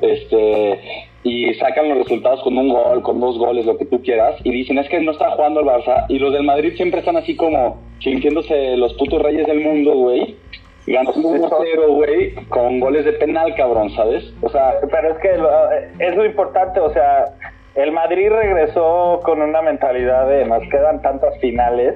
Este, 0.00 0.80
y 1.22 1.52
sacan 1.54 1.90
los 1.90 1.98
resultados 1.98 2.42
con 2.42 2.56
un 2.56 2.70
gol, 2.70 3.02
con 3.02 3.20
dos 3.20 3.38
goles, 3.38 3.66
lo 3.66 3.76
que 3.76 3.84
tú 3.84 4.02
quieras, 4.02 4.40
y 4.44 4.50
dicen 4.50 4.78
es 4.78 4.88
que 4.88 5.00
no 5.00 5.12
está 5.12 5.30
jugando 5.32 5.60
el 5.60 5.66
Barça. 5.66 6.06
Y 6.08 6.18
los 6.18 6.32
del 6.32 6.44
Madrid 6.44 6.74
siempre 6.76 7.00
están 7.00 7.16
así 7.16 7.36
como 7.36 7.78
sintiéndose 8.00 8.76
los 8.76 8.94
putos 8.94 9.20
reyes 9.20 9.46
del 9.46 9.60
mundo, 9.60 9.94
güey. 9.94 10.36
Ganando 10.86 11.28
un 11.28 11.46
0 11.46 11.92
güey, 11.92 12.34
con 12.48 12.80
goles 12.80 13.04
de 13.04 13.12
penal, 13.12 13.54
cabrón, 13.54 13.90
¿sabes? 13.90 14.32
O 14.40 14.48
sea, 14.48 14.76
pero 14.90 15.12
es 15.12 15.18
que 15.18 16.04
es 16.04 16.16
lo 16.16 16.24
importante, 16.24 16.80
o 16.80 16.90
sea, 16.90 17.26
el 17.82 17.92
Madrid 17.92 18.30
regresó 18.30 19.20
con 19.24 19.40
una 19.40 19.62
mentalidad 19.62 20.28
de 20.28 20.44
nos 20.44 20.62
quedan 20.70 21.00
tantas 21.02 21.38
finales 21.40 21.94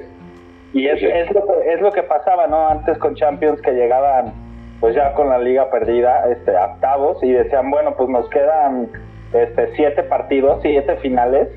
y 0.73 0.89
es, 0.89 1.03
es, 1.03 1.33
lo 1.33 1.47
que, 1.47 1.73
es 1.73 1.81
lo 1.81 1.93
que 1.93 2.03
pasaba, 2.03 2.47
¿no? 2.47 2.69
Antes 2.69 2.99
con 2.99 3.15
Champions 3.15 3.61
que 3.61 3.73
llegaban 3.73 4.33
pues 4.81 4.95
ya 4.95 5.15
con 5.15 5.29
la 5.29 5.39
liga 5.39 5.71
perdida, 5.71 6.29
este, 6.31 6.57
octavos 6.57 7.23
y 7.23 7.33
decían, 7.33 7.71
bueno, 7.71 7.95
pues 7.97 8.09
nos 8.09 8.29
quedan 8.29 8.91
este, 9.33 9.75
siete 9.77 10.03
partidos, 10.03 10.61
siete 10.63 10.97
finales 10.97 11.49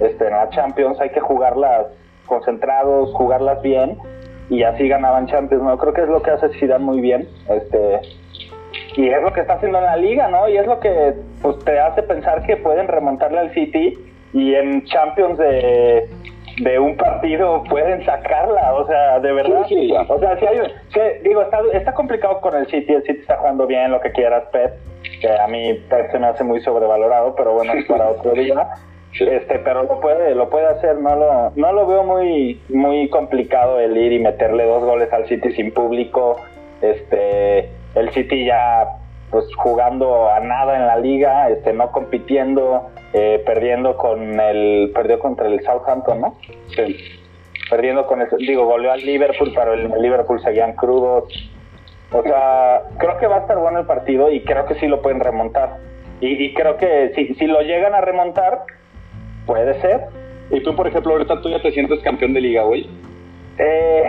este, 0.00 0.26
en 0.26 0.32
la 0.32 0.48
Champions, 0.50 1.00
hay 1.00 1.10
que 1.10 1.20
jugarlas 1.20 1.86
concentrados, 2.26 3.12
jugarlas 3.12 3.60
bien 3.62 3.98
y 4.50 4.62
así 4.62 4.88
ganaban 4.88 5.26
Champions, 5.26 5.62
¿no? 5.62 5.78
Creo 5.78 5.92
que 5.94 6.02
es 6.02 6.08
lo 6.08 6.22
que 6.22 6.30
hace 6.30 6.48
Zidane 6.60 6.84
muy 6.84 7.00
bien, 7.00 7.28
este, 7.48 8.00
y 8.96 9.08
es 9.08 9.22
lo 9.22 9.32
que 9.32 9.40
está 9.40 9.54
haciendo 9.54 9.78
en 9.78 9.84
la 9.84 9.96
liga, 9.96 10.28
¿no? 10.28 10.48
Y 10.48 10.56
es 10.56 10.66
lo 10.66 10.80
que 10.80 11.14
pues, 11.42 11.58
te 11.64 11.78
hace 11.78 12.02
pensar 12.02 12.42
que 12.44 12.56
pueden 12.56 12.88
remontarle 12.88 13.38
al 13.38 13.54
City 13.54 13.98
y 14.32 14.54
en 14.54 14.84
Champions 14.84 15.38
de, 15.38 16.08
de 16.60 16.78
un 16.78 16.96
partido 16.96 17.62
pueden 17.64 18.04
sacarla, 18.04 18.74
o 18.74 18.86
sea, 18.86 19.18
de 19.20 19.32
verdad. 19.32 19.62
o 20.08 20.18
sea, 20.18 20.38
si 20.38 20.46
hay, 20.46 20.60
digo, 21.22 21.42
está, 21.42 21.60
está 21.72 21.94
complicado 21.94 22.40
con 22.40 22.54
el 22.54 22.66
City, 22.66 22.92
el 22.92 23.02
City 23.02 23.20
está 23.20 23.38
jugando 23.38 23.66
bien, 23.66 23.90
lo 23.90 24.00
que 24.00 24.12
quieras, 24.12 24.44
Pep, 24.52 24.74
que 25.20 25.30
a 25.30 25.46
mí 25.46 25.74
Pep 25.88 26.10
se 26.10 26.18
me 26.18 26.26
hace 26.26 26.44
muy 26.44 26.60
sobrevalorado, 26.60 27.34
pero 27.34 27.52
bueno, 27.52 27.72
es 27.72 27.86
para 27.86 28.10
otro 28.10 28.32
día. 28.32 28.68
Este, 29.18 29.58
pero 29.58 29.82
lo 29.82 29.98
puede, 29.98 30.36
lo 30.36 30.48
puede 30.50 30.66
hacer, 30.66 31.00
no 31.00 31.16
lo, 31.16 31.50
no 31.56 31.72
lo 31.72 31.84
veo 31.84 32.04
muy, 32.04 32.60
muy 32.68 33.08
complicado 33.08 33.80
el 33.80 33.96
ir 33.96 34.12
y 34.12 34.20
meterle 34.20 34.64
dos 34.64 34.84
goles 34.84 35.12
al 35.12 35.26
City 35.26 35.50
sin 35.50 35.72
público, 35.72 36.36
este, 36.80 37.70
el 37.94 38.10
City 38.10 38.46
ya 38.46 38.86
pues 39.30 39.44
jugando 39.56 40.28
a 40.28 40.40
nada 40.40 40.76
en 40.76 40.86
la 40.86 40.96
liga, 40.96 41.48
este 41.50 41.72
no 41.72 41.92
compitiendo, 41.92 42.90
eh, 43.12 43.42
perdiendo 43.46 43.96
con 43.96 44.40
el 44.40 44.90
perdió 44.92 45.18
contra 45.20 45.46
el 45.46 45.60
Southampton, 45.62 46.20
¿no? 46.20 46.36
Sí. 46.74 46.96
Perdiendo 47.68 48.06
con 48.06 48.20
el 48.20 48.28
digo, 48.38 48.66
goleó 48.66 48.90
al 48.90 49.00
Liverpool, 49.00 49.52
pero 49.54 49.74
el 49.74 50.02
Liverpool 50.02 50.40
seguían 50.42 50.72
crudos. 50.74 51.24
O 52.12 52.22
sea, 52.22 52.82
creo 52.98 53.18
que 53.18 53.26
va 53.28 53.36
a 53.36 53.40
estar 53.40 53.58
bueno 53.58 53.78
el 53.78 53.86
partido 53.86 54.32
y 54.32 54.40
creo 54.42 54.66
que 54.66 54.74
sí 54.74 54.88
lo 54.88 55.00
pueden 55.00 55.20
remontar. 55.20 55.76
Y, 56.22 56.52
creo 56.52 56.76
que 56.76 57.12
si, 57.14 57.34
si 57.34 57.46
lo 57.46 57.62
llegan 57.62 57.94
a 57.94 58.02
remontar, 58.02 58.64
puede 59.46 59.80
ser. 59.80 60.02
¿Y 60.50 60.60
tú, 60.62 60.76
por 60.76 60.86
ejemplo, 60.86 61.12
ahorita 61.12 61.40
tú 61.40 61.48
ya 61.48 61.62
te 61.62 61.70
sientes 61.70 62.00
campeón 62.00 62.34
de 62.34 62.42
liga, 62.42 62.62
güey? 62.64 62.90
Eh, 63.56 64.02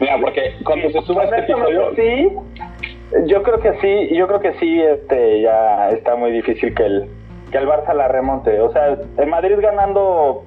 Mira, 0.00 0.16
porque 0.20 0.54
cuando 0.64 0.90
se 0.90 1.02
suba 1.02 1.24
este 1.24 1.40
episodio... 1.40 1.92
Sí, 1.96 2.28
yo 3.26 3.42
creo 3.42 3.60
que 3.60 3.72
sí, 3.80 4.14
yo 4.14 4.26
creo 4.26 4.40
que 4.40 4.52
sí, 4.54 4.80
este, 4.80 5.40
ya 5.40 5.88
está 5.90 6.16
muy 6.16 6.30
difícil 6.30 6.74
que 6.74 6.84
el, 6.84 7.08
que 7.50 7.58
el 7.58 7.66
Barça 7.66 7.94
la 7.94 8.08
remonte. 8.08 8.60
O 8.60 8.70
sea, 8.72 8.98
el 9.16 9.26
Madrid 9.26 9.56
ganando 9.60 10.44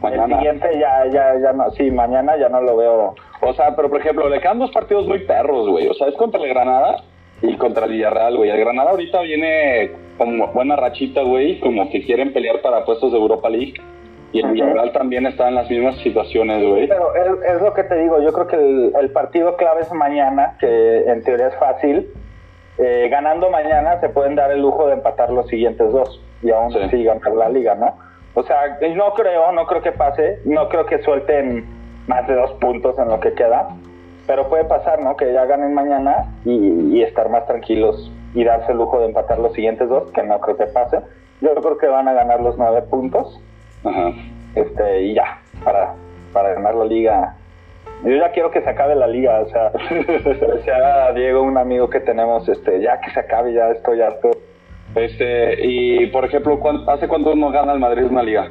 mañana. 0.00 0.24
el 0.24 0.34
siguiente 0.34 0.68
ya, 0.78 1.06
ya, 1.10 1.38
ya 1.40 1.52
no, 1.52 1.70
sí, 1.72 1.90
mañana 1.90 2.36
ya 2.36 2.48
no 2.48 2.60
lo 2.60 2.76
veo. 2.76 3.14
O 3.40 3.54
sea, 3.54 3.74
pero 3.74 3.90
por 3.90 4.00
ejemplo, 4.00 4.28
le 4.28 4.40
quedan 4.40 4.58
dos 4.58 4.70
partidos 4.70 5.06
muy 5.06 5.20
perros, 5.20 5.68
güey. 5.68 5.88
O 5.88 5.94
sea, 5.94 6.08
es 6.08 6.14
contra 6.14 6.40
el 6.40 6.48
Granada 6.48 7.02
y 7.42 7.56
contra 7.56 7.86
el 7.86 7.92
Villarreal, 7.92 8.36
güey. 8.36 8.50
El 8.50 8.60
Granada 8.60 8.90
ahorita 8.90 9.20
viene 9.22 9.90
como 10.16 10.46
buena 10.48 10.76
rachita, 10.76 11.22
güey, 11.22 11.60
como 11.60 11.90
que 11.90 12.02
quieren 12.04 12.32
pelear 12.32 12.62
para 12.62 12.84
puestos 12.84 13.12
de 13.12 13.18
Europa 13.18 13.50
League. 13.50 13.74
Y 14.32 14.40
el 14.40 14.52
Villarreal 14.52 14.92
también 14.92 15.26
está 15.26 15.48
en 15.48 15.54
las 15.54 15.70
mismas 15.70 15.96
situaciones, 15.98 16.66
güey. 16.66 16.88
Pero 16.88 17.14
es, 17.14 17.62
lo 17.62 17.72
que 17.72 17.84
te 17.84 17.96
digo, 17.96 18.20
yo 18.20 18.32
creo 18.32 18.46
que 18.46 18.56
el, 18.98 19.10
partido 19.10 19.56
clave 19.56 19.82
es 19.82 19.92
mañana, 19.92 20.56
que 20.58 21.04
en 21.04 21.22
teoría 21.22 21.48
es 21.48 21.56
fácil. 21.56 22.10
Eh, 22.78 23.08
ganando 23.10 23.48
mañana 23.50 23.98
se 24.00 24.08
pueden 24.10 24.34
dar 24.34 24.50
el 24.50 24.60
lujo 24.60 24.86
de 24.88 24.94
empatar 24.94 25.30
los 25.30 25.46
siguientes 25.48 25.90
dos 25.90 26.22
y 26.42 26.50
aún 26.50 26.76
así 26.76 27.02
ganar 27.04 27.32
la 27.32 27.48
liga, 27.48 27.74
¿no? 27.74 27.96
O 28.34 28.42
sea, 28.42 28.78
no 28.94 29.14
creo, 29.14 29.50
no 29.52 29.66
creo 29.66 29.80
que 29.80 29.92
pase, 29.92 30.40
no 30.44 30.68
creo 30.68 30.84
que 30.84 30.98
suelten 30.98 31.64
más 32.06 32.26
de 32.28 32.34
dos 32.34 32.52
puntos 32.54 32.98
en 32.98 33.08
lo 33.08 33.18
que 33.18 33.32
queda, 33.32 33.68
pero 34.26 34.50
puede 34.50 34.64
pasar, 34.64 35.00
¿no? 35.00 35.16
Que 35.16 35.32
ya 35.32 35.46
ganen 35.46 35.72
mañana 35.72 36.26
y, 36.44 36.98
y 36.98 37.02
estar 37.02 37.30
más 37.30 37.46
tranquilos 37.46 38.12
y 38.34 38.44
darse 38.44 38.72
el 38.72 38.78
lujo 38.78 39.00
de 39.00 39.06
empatar 39.06 39.38
los 39.38 39.54
siguientes 39.54 39.88
dos, 39.88 40.10
que 40.12 40.22
no 40.22 40.38
creo 40.40 40.58
que 40.58 40.66
pase. 40.66 41.00
Yo 41.40 41.54
creo 41.54 41.78
que 41.78 41.86
van 41.86 42.08
a 42.08 42.12
ganar 42.12 42.42
los 42.42 42.58
nueve 42.58 42.82
puntos 42.82 43.40
este, 44.54 45.02
y 45.02 45.14
ya, 45.14 45.40
para, 45.64 45.94
para 46.32 46.54
ganar 46.54 46.74
la 46.74 46.84
liga. 46.84 47.36
Yo 48.04 48.14
ya 48.14 48.30
quiero 48.30 48.50
que 48.50 48.60
se 48.60 48.68
acabe 48.68 48.94
la 48.94 49.06
liga, 49.06 49.40
o 49.40 49.48
sea, 49.48 49.70
decía 50.54 51.12
Diego, 51.14 51.42
un 51.42 51.56
amigo 51.56 51.88
que 51.88 52.00
tenemos, 52.00 52.48
este, 52.48 52.80
ya 52.80 53.00
que 53.00 53.10
se 53.10 53.20
acabe, 53.20 53.54
ya 53.54 53.70
estoy 53.70 54.02
harto. 54.02 54.30
Este, 54.94 55.66
y 55.66 56.06
por 56.06 56.24
ejemplo, 56.24 56.60
¿hace 56.88 57.08
cuánto 57.08 57.34
no 57.34 57.50
gana 57.50 57.72
el 57.72 57.80
Madrid 57.80 58.04
una 58.04 58.22
liga? 58.22 58.48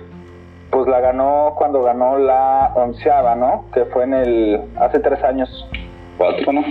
Pues 0.72 0.88
la 0.88 1.00
ganó 1.00 1.54
cuando 1.58 1.84
ganó 1.84 2.18
la 2.18 2.72
onceava, 2.76 3.36
¿no? 3.36 3.66
Que 3.74 3.86
fue 3.86 4.04
en 4.04 4.14
el, 4.14 4.62
hace 4.78 5.00
tres 5.00 5.24
años. 5.24 5.70
¿Cuatro, 6.18 6.52
no? 6.52 6.64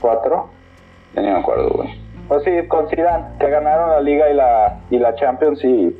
¿Cuatro? 0.00 0.50
Ya 1.14 1.22
ni 1.22 1.28
me 1.28 1.38
acuerdo, 1.38 1.70
güey. 1.70 2.06
Pues 2.28 2.42
sí, 2.44 2.50
con 2.66 2.88
que 2.88 2.96
ganaron 3.50 3.90
la 3.90 4.00
liga 4.00 4.28
y 4.30 4.34
la, 4.34 4.80
y 4.90 4.98
la 4.98 5.14
Champions 5.14 5.62
y 5.64 5.96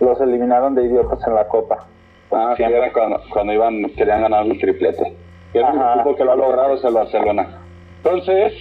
los 0.00 0.20
eliminaron 0.20 0.74
de 0.74 0.84
idiotas 0.84 1.26
en 1.26 1.34
la 1.34 1.46
Copa. 1.46 1.86
Ah, 2.32 2.54
sí, 2.56 2.62
era 2.62 2.92
cuando, 2.92 3.20
cuando 3.32 3.52
iban, 3.52 3.82
querían 3.96 4.22
ganar 4.22 4.46
el 4.46 4.58
triplete. 4.58 5.14
Que 5.52 5.60
es 5.60 5.64
un 5.64 5.80
equipo 5.80 6.14
que 6.14 6.24
lo 6.24 6.32
ha 6.32 6.36
logrado 6.36 6.74
es 6.74 6.84
el 6.84 6.94
Barcelona. 6.94 7.58
Entonces, 8.02 8.52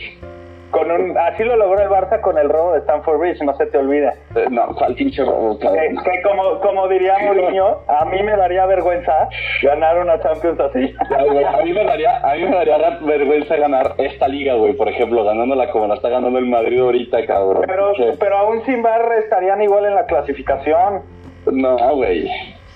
con 0.71 0.91
un, 0.91 1.17
así 1.17 1.43
lo 1.43 1.55
logró 1.55 1.81
el 1.81 1.89
Barça 1.89 2.21
con 2.21 2.37
el 2.37 2.49
robo 2.49 2.73
de 2.73 2.79
Stanford 2.79 3.19
Bridge, 3.19 3.41
no 3.41 3.53
se 3.55 3.65
te 3.67 3.77
olvide. 3.77 4.11
Eh, 4.35 4.47
no, 4.51 4.67
¿cuál 4.75 4.93
pinche 4.93 5.23
robo, 5.23 5.57
Que, 5.57 5.67
que 5.67 6.21
como, 6.21 6.59
como 6.59 6.87
diría 6.87 7.17
Mourinho, 7.19 7.79
a 7.87 8.05
mí 8.05 8.21
me 8.21 8.35
daría 8.35 8.65
vergüenza 8.65 9.29
ganar 9.63 9.99
una 9.99 10.19
Champions 10.19 10.59
así. 10.59 10.93
Ya, 11.09 11.23
güey, 11.23 11.43
a 11.43 11.57
mí 11.63 11.73
me 11.73 11.83
daría, 11.85 12.17
a 12.17 12.35
mí 12.35 12.43
me 12.43 12.55
daría 12.55 12.99
vergüenza 13.01 13.55
ganar 13.55 13.95
esta 13.97 14.27
liga, 14.27 14.55
güey, 14.55 14.73
por 14.73 14.89
ejemplo, 14.89 15.23
ganándola 15.23 15.71
como 15.71 15.87
la 15.87 15.95
está 15.95 16.09
ganando 16.09 16.37
el 16.37 16.45
Madrid 16.45 16.79
ahorita, 16.79 17.25
cabrón. 17.25 17.63
Pero, 17.65 17.93
pero 18.19 18.37
aún 18.37 18.63
sin 18.65 18.83
bar 18.83 19.11
estarían 19.23 19.61
igual 19.61 19.85
en 19.85 19.95
la 19.95 20.05
clasificación. 20.05 21.03
No, 21.45 21.77
güey. 21.95 22.27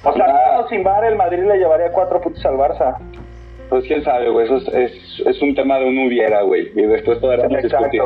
O 0.04 0.14
sea, 0.14 0.26
Ah, 0.28 0.56
aún 0.58 0.70
sin 0.70 0.84
bar 0.84 1.06
el 1.06 1.16
Madrid 1.16 1.44
le 1.44 1.58
llevaría 1.58 1.92
cuatro 1.92 2.20
puntos 2.22 2.46
al 2.46 2.56
Barça. 2.56 2.98
pues 3.70 3.86
quién 3.86 4.04
sabe, 4.04 4.30
güey, 4.30 4.46
eso 4.46 4.58
es, 4.58 4.68
es, 4.68 5.24
es 5.26 5.42
un 5.42 5.56
tema 5.56 5.80
de 5.80 5.86
un 5.86 5.98
hubiera, 6.08 6.42
güey, 6.44 6.70
y 6.76 6.82
después 6.84 7.18
podremos 7.20 7.62
discutir. 7.62 8.02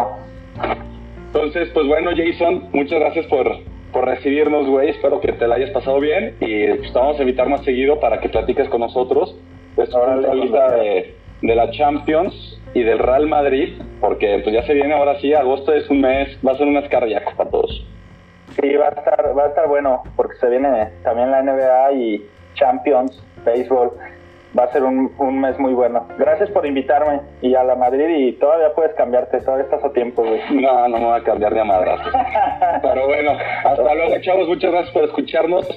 Entonces, 1.28 1.70
pues 1.74 1.88
bueno, 1.88 2.12
Jason, 2.15 2.70
muchas 2.72 3.00
gracias 3.00 3.26
por, 3.28 3.52
por 3.91 4.06
recibirnos, 4.06 4.67
güey. 4.67 4.89
Espero 4.89 5.20
que 5.20 5.34
te 5.34 5.48
la 5.48 5.56
hayas 5.56 5.72
pasado 5.72 6.00
bien 6.00 6.36
y 6.39 6.67
pues, 6.67 6.93
te 6.93 6.98
vamos 7.00 7.17
a 7.20 7.22
invitar 7.24 7.50
más 7.50 7.63
seguido 7.63 8.00
para 8.00 8.20
que 8.20 8.30
platiques 8.30 8.70
con 8.70 8.82
nosotros 8.82 9.36
de 9.76 9.84
vista 10.41 10.72
de, 10.76 11.15
de 11.41 11.56
la 11.56 11.70
Champions 11.72 12.60
y 12.74 12.84
del 12.84 13.00
Real 13.00 13.28
Madrid, 13.28 13.74
porque 14.00 14.39
pues 14.43 14.54
ya 14.56 14.63
se 14.63 14.74
viene 14.74 14.93
ahora 14.93 15.20
sí, 15.20 15.34
agosto 15.34 15.74
es 15.74 15.89
un 15.89 16.02
mes, 16.02 16.38
va 16.46 16.54
a 16.54 16.58
ser 16.58 16.67
un 16.67 16.74
mes 16.74 16.88
cardíaco 16.89 17.32
para 17.36 17.50
todos. 17.50 17.86
Sí, 18.60 18.76
va 18.76 18.88
a 18.88 18.89
estar, 18.89 19.38
va 19.38 19.43
a 19.43 19.48
estar 19.48 19.67
bueno, 19.67 20.04
porque 20.15 20.36
se 20.38 20.50
viene 20.50 20.91
también 21.04 21.32
la 21.32 21.43
NBA 21.43 21.91
y 21.93 22.30
Champions, 22.56 23.24
béisbol. 23.46 23.91
Va 24.58 24.63
a 24.63 24.72
ser 24.72 24.84
un, 24.84 25.13
un 25.20 25.39
mes 25.39 25.60
muy 25.60 25.74
bueno. 25.74 26.08
Gracias 26.17 26.50
por 26.50 26.65
invitarme 26.65 27.22
y 27.41 27.54
a 27.54 27.63
la 27.63 27.76
Madrid 27.76 28.08
y 28.10 28.34
todavía 28.34 28.74
puedes 28.74 28.96
cambiarte, 28.96 29.39
todavía 29.41 29.65
estás 29.65 29.84
a 29.84 29.91
tiempo, 29.91 30.24
güey. 30.24 30.41
No, 30.50 30.88
no 30.88 30.98
me 30.98 31.06
voy 31.06 31.20
a 31.20 31.24
cambiar 31.24 31.54
de 31.54 31.63
madrazos. 31.63 32.12
Pero 32.82 33.06
bueno, 33.06 33.34
hasta 33.63 33.93
luego, 33.93 34.20
chavos. 34.22 34.48
Muchas 34.48 34.72
gracias 34.72 34.93
por 34.93 35.04
escucharnos. 35.04 35.67